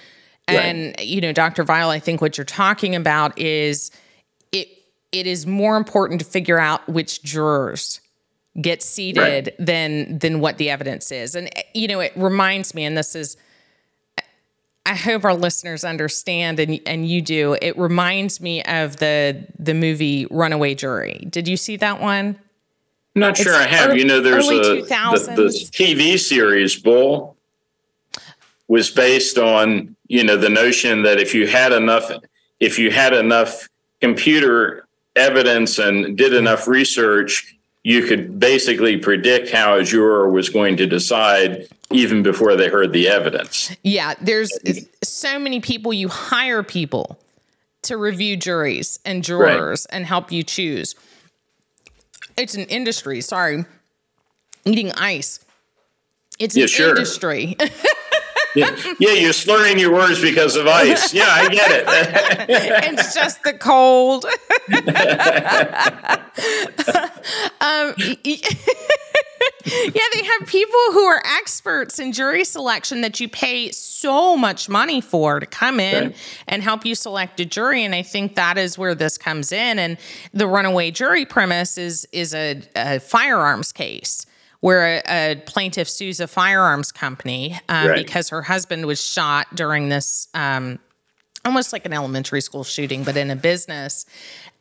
[0.48, 0.58] Right.
[0.60, 1.64] And you know, Dr.
[1.64, 3.90] Vile, I think what you're talking about is
[4.52, 4.68] it.
[5.12, 8.02] It is more important to figure out which jurors
[8.62, 11.36] get seated than than what the evidence is.
[11.36, 13.38] And eh, you know, it reminds me, and this is
[14.86, 17.58] I hope our listeners understand and and you do.
[17.62, 21.28] It reminds me of the the movie Runaway Jury.
[21.30, 22.40] Did you see that one?
[23.16, 23.92] I'm not sure I have.
[23.92, 27.36] early- you know, there's a the, the TV series Bull
[28.68, 32.12] was based on you know the notion that if you had enough
[32.60, 33.70] if you had enough
[34.02, 40.78] computer evidence and did enough research, you could basically predict how a juror was going
[40.78, 43.76] to decide even before they heard the evidence.
[43.84, 44.52] Yeah, there's
[45.04, 47.20] so many people you hire people
[47.84, 50.94] to review juries and jurors and help you choose.
[52.38, 53.22] It's an industry.
[53.22, 53.66] Sorry,
[54.66, 55.40] eating ice.
[56.38, 56.90] It's Yeah, an sure.
[56.90, 57.58] industry.
[58.56, 61.14] Yeah, yeah, you're slurring your words because of ice.
[61.14, 61.86] Yeah, I get it.
[62.94, 64.26] it's just the cold.
[67.62, 67.94] um,
[69.94, 74.68] yeah, they have people who are experts in jury selection that you pay so much
[74.70, 76.16] money for to come in Right.
[76.48, 77.84] and help you select a jury.
[77.84, 79.78] And I think that is where this comes in.
[79.80, 79.98] And
[80.34, 84.26] the runaway jury premise is is a, a firearms case.
[84.62, 88.06] Where a, a plaintiff sues a firearms company um, Right.
[88.06, 90.80] because her husband was shot during this um,
[91.46, 94.06] almost like an elementary school shooting, but in a business.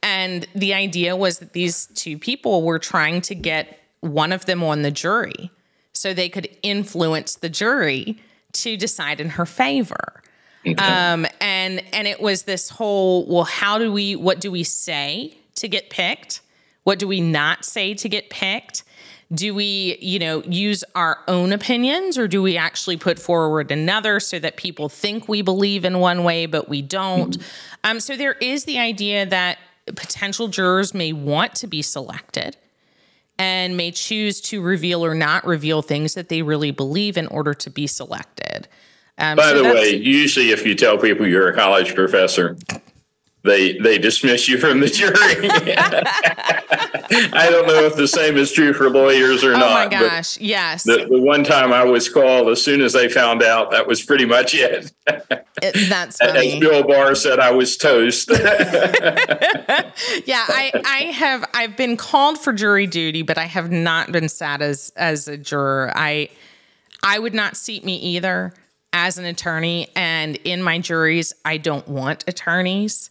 [0.02, 4.62] And the idea was that these two people were trying to get one of them
[4.62, 5.50] on the jury
[5.92, 8.16] so they could influence the jury
[8.52, 10.22] to decide in her favor.
[10.78, 15.34] Um, and and it was this whole well, how do we what do we say
[15.56, 16.40] to get picked?
[16.84, 18.84] What do we not say to get picked?
[19.32, 24.20] Do we, you know, use our own opinions or do we actually put forward another
[24.20, 27.38] so that people think we believe in one way but we don't?
[27.38, 27.90] Mm-hmm.
[27.90, 29.58] Um, so there is the idea that
[29.94, 32.56] potential jurors may want to be selected
[33.38, 37.54] and may choose to reveal or not reveal things that they really believe in order
[37.54, 38.66] to be selected.
[39.18, 42.56] Um, By so the way, usually if you tell people you're a college professor,
[43.44, 45.14] they they dismiss you from the jury.
[47.32, 49.70] I don't know if the same is true for lawyers or oh not.
[49.70, 50.82] Oh my gosh, yes.
[50.82, 54.02] The, the, one time I was called, as soon as they found out, that was
[54.02, 54.92] pretty much it.
[55.06, 56.54] it that's funny.
[56.54, 58.30] As Bill Barr said, I was toast.
[58.36, 58.40] yeah,
[60.48, 64.62] I I have I've been called for jury duty, but I have not been sat
[64.62, 65.92] as as a juror.
[65.94, 66.28] I
[67.04, 68.52] I would not seat me either
[68.92, 73.10] as an attorney, and in my juries, I don't want attorneys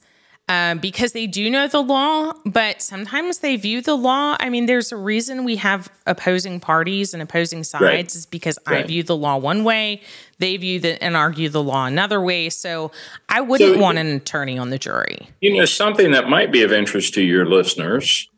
[0.49, 4.37] um, because they do know the law, but sometimes they view the law.
[4.39, 8.15] I mean, there's a reason we have opposing parties and opposing sides right.
[8.15, 8.85] is because right.
[8.85, 10.01] I view the law one way,
[10.39, 12.49] they view the and argue the law another way.
[12.49, 12.91] So
[13.27, 15.27] I wouldn't so, want an attorney on the jury.
[15.41, 18.29] You know, something that might be of interest to your listeners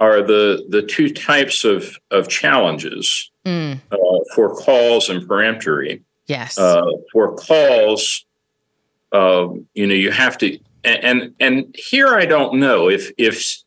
[0.00, 3.78] are the the two types of of challenges mm.
[3.92, 3.96] uh,
[4.34, 6.02] for cause and peremptory.
[6.26, 6.82] Yes, uh,
[7.12, 8.24] for cause,
[9.12, 13.62] uh, you know, you have to and and here I don't know if if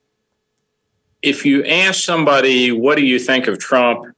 [1.22, 4.16] if you ask somebody what do you think of Trump?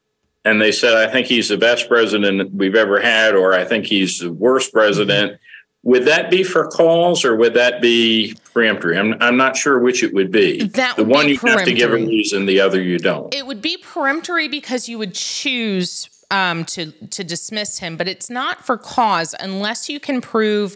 [0.48, 3.86] and they said I think he's the best president we've ever had or I think
[3.86, 5.40] he's the worst president
[5.84, 8.98] would that be for cause or would that be peremptory?
[8.98, 10.64] I'm I'm not sure which it would be.
[10.64, 13.34] That the one you have to give a reason the other you don't.
[13.34, 18.30] It would be peremptory because you would choose um, to to dismiss him but it's
[18.30, 20.76] not for cause unless you can prove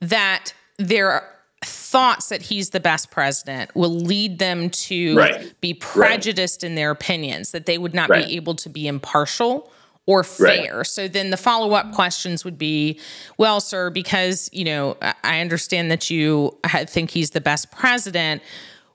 [0.00, 1.28] that there
[1.64, 5.54] thoughts that he's the best president will lead them to right.
[5.60, 6.68] be prejudiced right.
[6.68, 8.26] in their opinions, that they would not right.
[8.26, 9.70] be able to be impartial
[10.08, 10.84] or fair.
[10.84, 12.98] So then the follow up questions would be,
[13.36, 16.56] well, sir, because you know I understand that you
[16.86, 18.42] think he's the best president.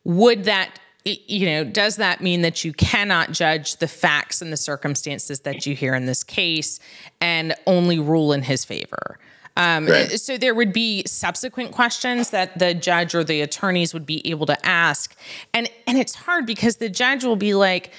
[0.06, 4.58] Would that you know does that mean that you cannot judge the facts and the
[4.58, 6.80] circumstances that you hear in this case
[7.22, 9.20] and only rule in his favor?
[9.56, 10.20] Um, right.
[10.20, 14.46] So there would be subsequent questions that the judge or the attorneys would be able
[14.48, 15.16] to ask,
[15.54, 17.92] and and it's hard because the judge will be like,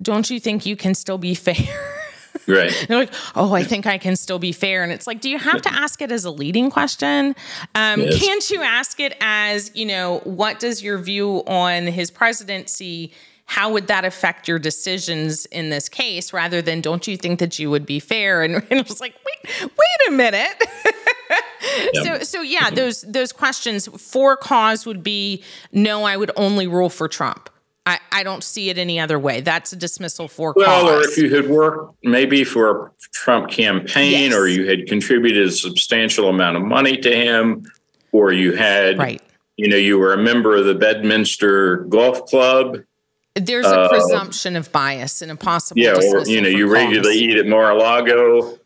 [0.00, 1.56] "Don't you think you can still be fair?"
[2.46, 2.86] Right.
[2.88, 4.82] They're like, oh, I think I can still be fair.
[4.82, 7.36] And it's like, do you have to ask it as a leading question?
[7.74, 8.24] Um, yes.
[8.24, 13.12] Can't you ask it as, you know, what does your view on his presidency
[13.48, 17.58] how would that affect your decisions in this case rather than don't you think that
[17.58, 20.64] you would be fair and, and it was like wait wait a minute
[21.94, 22.04] yep.
[22.04, 25.42] so so yeah those those questions for cause would be
[25.72, 27.50] no i would only rule for trump
[27.86, 29.40] I, I don't see it any other way.
[29.40, 31.06] That's a dismissal for well, cause.
[31.06, 34.34] or if you had worked maybe for a Trump campaign, yes.
[34.34, 37.64] or you had contributed a substantial amount of money to him,
[38.12, 39.22] or you had, right.
[39.56, 42.76] you know, you were a member of the Bedminster Golf Club,
[43.40, 47.16] there's a uh, presumption of bias and a possible yeah, or you know, you regularly
[47.16, 48.58] eat at Mar-a-Lago.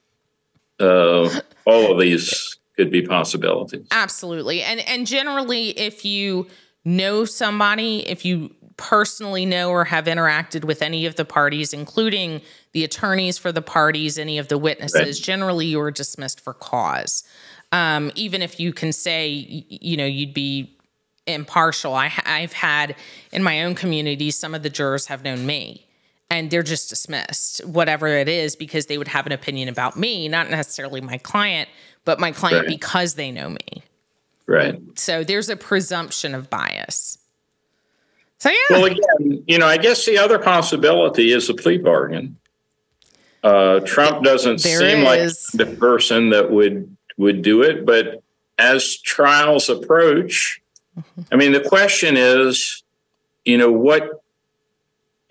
[0.80, 3.86] Uh, all of these could be possibilities.
[3.90, 6.48] Absolutely, and and generally, if you
[6.84, 12.40] know somebody, if you personally know or have interacted with any of the parties, including
[12.72, 15.24] the attorneys for the parties, any of the witnesses, right.
[15.24, 17.22] generally you are dismissed for cause.
[17.70, 20.76] Um, even if you can say, you know, you'd be
[21.26, 21.94] impartial.
[21.94, 22.96] I, I've had
[23.32, 25.86] in my own community, some of the jurors have known me
[26.32, 30.28] and they're just dismissed, whatever it is, because they would have an opinion about me,
[30.28, 31.68] not necessarily my client,
[32.06, 32.68] but my client right.
[32.68, 33.82] because they know me.
[34.46, 34.80] Right.
[34.98, 37.18] So there's a presumption of bias.
[38.38, 38.56] So yeah.
[38.70, 42.38] Well, again, you know, I guess the other possibility is a plea bargain.
[43.42, 45.50] Uh, Trump doesn't there seem is.
[45.54, 48.22] like the person that would would do it, but
[48.58, 50.61] as trials approach,
[51.30, 52.82] I mean, the question is,
[53.44, 54.22] you know, what,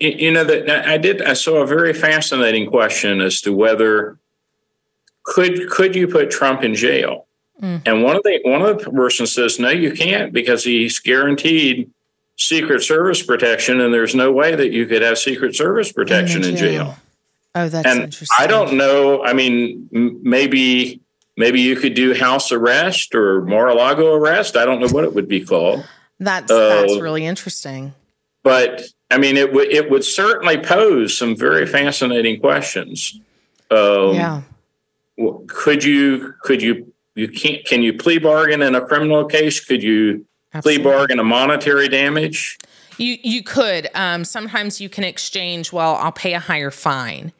[0.00, 4.18] you know, that I did, I saw a very fascinating question as to whether
[5.24, 7.26] could could you put Trump in jail?
[7.60, 7.82] Mm.
[7.86, 11.90] And one of the one of the persons says, no, you can't because he's guaranteed
[12.36, 16.56] Secret Service protection, and there's no way that you could have Secret Service protection in
[16.56, 16.80] jail.
[16.80, 16.96] In jail.
[17.54, 18.36] Oh, that's and interesting.
[18.38, 19.22] I don't know.
[19.22, 21.01] I mean, m- maybe
[21.36, 24.56] maybe you could do house arrest or Mar-a-Lago arrest.
[24.56, 25.86] I don't know what it would be called.
[26.18, 27.94] That's uh, that's really interesting.
[28.42, 33.20] But I mean, it would it would certainly pose some very fascinating questions.
[33.70, 34.42] Um, yeah.
[35.46, 39.60] Could you could you you can't can you plea bargain in a criminal case?
[39.64, 40.82] Could you Absolutely.
[40.82, 42.58] plea bargain a monetary damage?
[42.98, 43.88] You you could.
[43.94, 45.72] Um, sometimes you can exchange.
[45.72, 47.32] Well, I'll pay a higher fine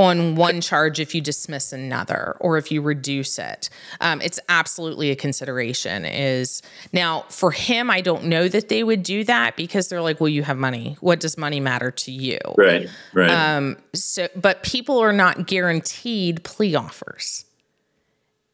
[0.00, 3.68] on one charge if you dismiss another or if you reduce it.
[4.00, 6.06] Um, it's absolutely a consideration.
[6.06, 10.18] Is now for him, I don't know that they would do that because they're like,
[10.18, 10.96] well, you have money.
[11.00, 12.38] What does money matter to you?
[12.56, 12.88] Right.
[13.12, 13.30] Right.
[13.30, 17.44] Um, so, but people are not guaranteed plea offers.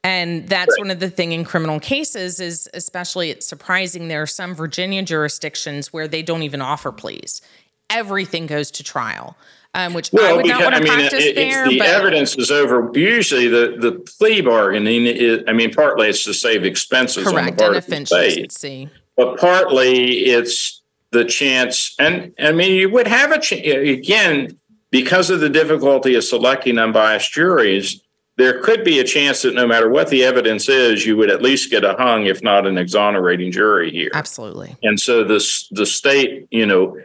[0.03, 0.79] And that's right.
[0.81, 5.03] one of the thing in criminal cases is especially it's surprising there are some Virginia
[5.03, 7.41] jurisdictions where they don't even offer pleas.
[7.89, 9.37] Everything goes to trial
[9.77, 11.69] um, which well, I would because, not want to I mean, practice it, there.
[11.69, 11.87] The but...
[11.87, 12.91] evidence is over.
[12.99, 15.45] Usually, the, the plea bargaining is.
[15.47, 19.39] I mean, partly it's to save expenses Correct, on the part of the state, but
[19.39, 21.95] partly it's the chance.
[21.99, 24.59] And I mean, you would have a chance again
[24.91, 28.01] because of the difficulty of selecting unbiased juries.
[28.39, 31.43] There could be a chance that no matter what the evidence is, you would at
[31.43, 34.11] least get a hung, if not an exonerating jury here.
[34.15, 34.77] Absolutely.
[34.83, 36.99] And so this the state, you know.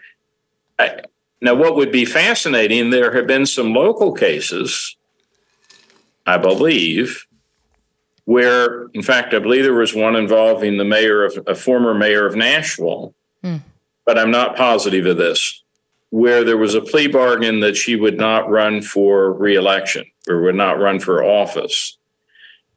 [0.80, 1.02] I,
[1.42, 4.96] now, what would be fascinating, there have been some local cases,
[6.28, 7.26] I believe,
[8.26, 12.28] where, in fact, I believe there was one involving the mayor of a former mayor
[12.28, 13.58] of Nashville, hmm.
[14.06, 15.64] but I'm not positive of this,
[16.12, 20.56] where there was a plea bargain that she would not run for reelection or would
[20.56, 21.98] not run for office.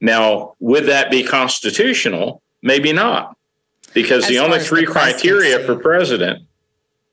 [0.00, 2.40] Now, would that be constitutional?
[2.62, 3.36] Maybe not,
[3.92, 6.44] because As the only three the criteria for president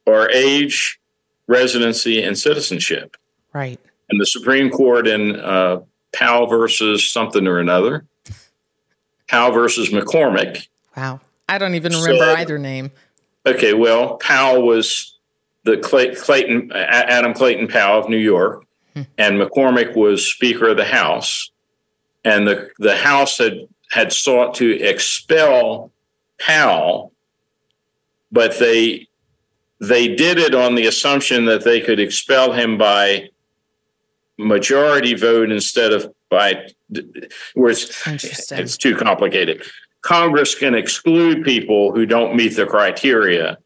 [0.07, 1.00] are age,
[1.51, 3.17] residency and citizenship.
[3.53, 3.79] Right.
[4.09, 5.81] And the Supreme Court in uh,
[6.13, 8.05] Powell versus something or another,
[9.27, 10.67] Powell versus McCormack.
[10.95, 11.21] Wow.
[11.47, 12.91] I don't even remember either name.
[13.45, 15.17] Okay, well, Powell was
[15.63, 19.03] the Clay, Clayton, Adam Clayton Powell of New York, hmm.
[19.17, 21.51] and McCormack was Speaker of the House.
[22.23, 25.91] And the, the House had, had sought to expel
[26.39, 27.11] Powell,
[28.31, 29.07] but they
[29.82, 33.29] they did it on the assumption that they could expel him by
[34.38, 36.67] majority vote instead of by
[37.55, 39.63] where it's, it's too complicated.
[40.01, 43.57] Congress can exclude people who don't meet the criteria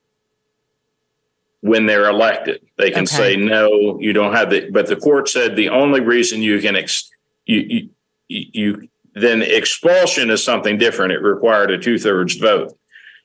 [1.62, 2.62] when they're elected.
[2.78, 3.16] They can okay.
[3.16, 4.70] say no, you don't have the.
[4.72, 7.10] But the court said the only reason you can ex,
[7.46, 7.90] you, you
[8.28, 11.12] you then expulsion is something different.
[11.12, 12.78] It required a two thirds vote.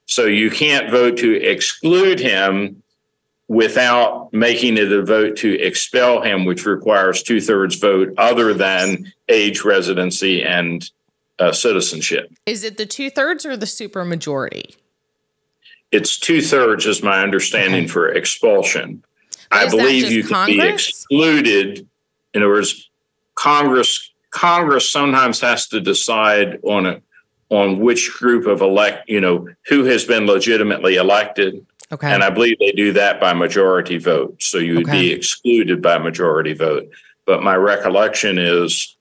[0.07, 2.80] So you can't vote to exclude him
[3.51, 9.12] without making it a vote to expel him, which requires two thirds vote other than
[9.28, 10.88] age, residency, and
[11.40, 12.32] uh, citizenship.
[12.46, 14.76] Is it the two thirds or the supermajority?
[15.90, 17.88] It's two thirds, is my understanding okay.
[17.92, 19.03] for expulsion.
[19.51, 21.88] But I believe you can be excluded.
[22.32, 22.88] In other words,
[23.34, 27.03] Congress Congress sometimes has to decide on a
[27.48, 31.66] on which group of elect, you know, who has been legitimately elected.
[31.93, 32.12] Okay.
[32.12, 34.43] And I believe they do that by majority vote.
[34.43, 35.01] So you would okay.
[35.01, 36.88] be excluded by majority vote.
[37.26, 38.97] But my recollection is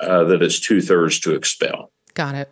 [0.00, 1.90] uh, that it's two thirds to expel.
[2.14, 2.50] Got it.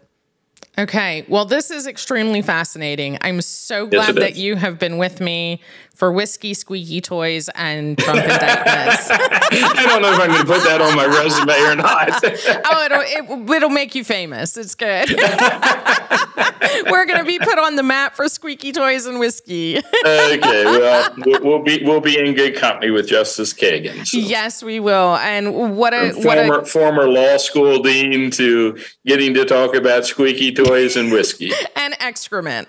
[0.78, 1.26] Okay.
[1.28, 3.18] Well, this is extremely fascinating.
[3.20, 5.60] I'm so glad yes, that you have been with me
[5.94, 9.08] for whiskey, squeaky toys, and Trump indictments.
[9.10, 12.08] I don't know if I'm going to put that on my resume or not.
[12.72, 14.56] oh, it'll, it, will make you famous.
[14.56, 15.10] It's good.
[16.90, 19.78] We're going to be put on the map for squeaky toys and whiskey.
[19.78, 20.64] okay.
[20.64, 24.06] Well, we'll be we'll be in good company with Justice Kagan.
[24.06, 24.16] So.
[24.16, 25.16] Yes, we will.
[25.16, 29.74] And what a From former what a, former law school dean to getting to talk
[29.74, 32.68] about squeaky toys and whiskey and excrement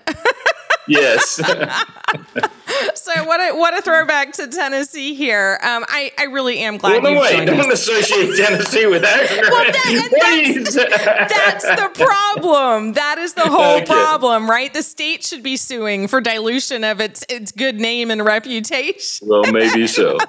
[0.88, 1.30] yes.
[2.94, 5.58] so what a what a throwback to Tennessee here.
[5.62, 7.02] Um, I I really am glad.
[7.02, 7.88] Well, no, wait, don't us.
[7.88, 9.28] associate Tennessee with that.
[9.50, 12.92] well, that, that's, that's, the problem.
[12.94, 13.86] That is the whole okay.
[13.86, 14.72] problem, right?
[14.72, 19.28] The state should be suing for dilution of its its good name and reputation.
[19.28, 20.18] Well, maybe so.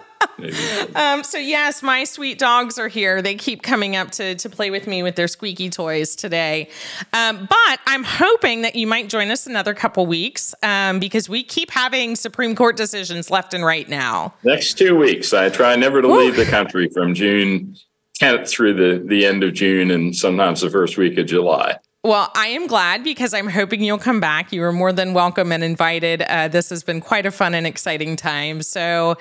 [0.95, 3.21] Um, so yes, my sweet dogs are here.
[3.21, 6.69] They keep coming up to to play with me with their squeaky toys today.
[7.13, 11.43] Um, but I'm hoping that you might join us another couple weeks um, because we
[11.43, 14.33] keep having Supreme Court decisions left and right now.
[14.43, 17.75] Next two weeks, I try never to leave the country from June
[18.19, 21.77] 10th through the the end of June and sometimes the first week of July.
[22.05, 24.53] Well, I am glad because I'm hoping you'll come back.
[24.53, 26.21] You are more than welcome and invited.
[26.21, 28.61] Uh, this has been quite a fun and exciting time.
[28.61, 29.17] So,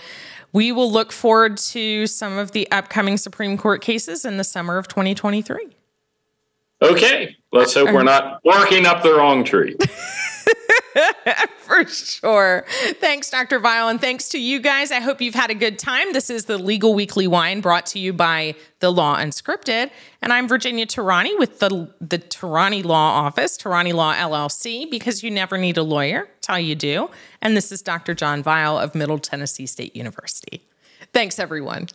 [0.54, 4.78] we will look forward to some of the upcoming Supreme Court cases in the summer
[4.78, 5.68] of 2023.
[6.80, 7.36] Okay.
[7.52, 9.76] Let's hope we're not barking up the wrong tree.
[11.58, 12.64] For sure.
[13.00, 13.58] Thanks, Dr.
[13.58, 14.92] Vile, and thanks to you guys.
[14.92, 16.12] I hope you've had a good time.
[16.12, 19.90] This is the Legal Weekly Wine brought to you by the Law Unscripted.
[20.22, 25.30] And I'm Virginia Tehrani with the, the Tehrani Law Office, Tehrani Law LLC, because you
[25.30, 26.28] never need a lawyer.
[26.40, 27.10] Tell you do.
[27.42, 28.14] And this is Dr.
[28.14, 30.62] John Vile of Middle Tennessee State University.
[31.12, 31.88] Thanks, everyone.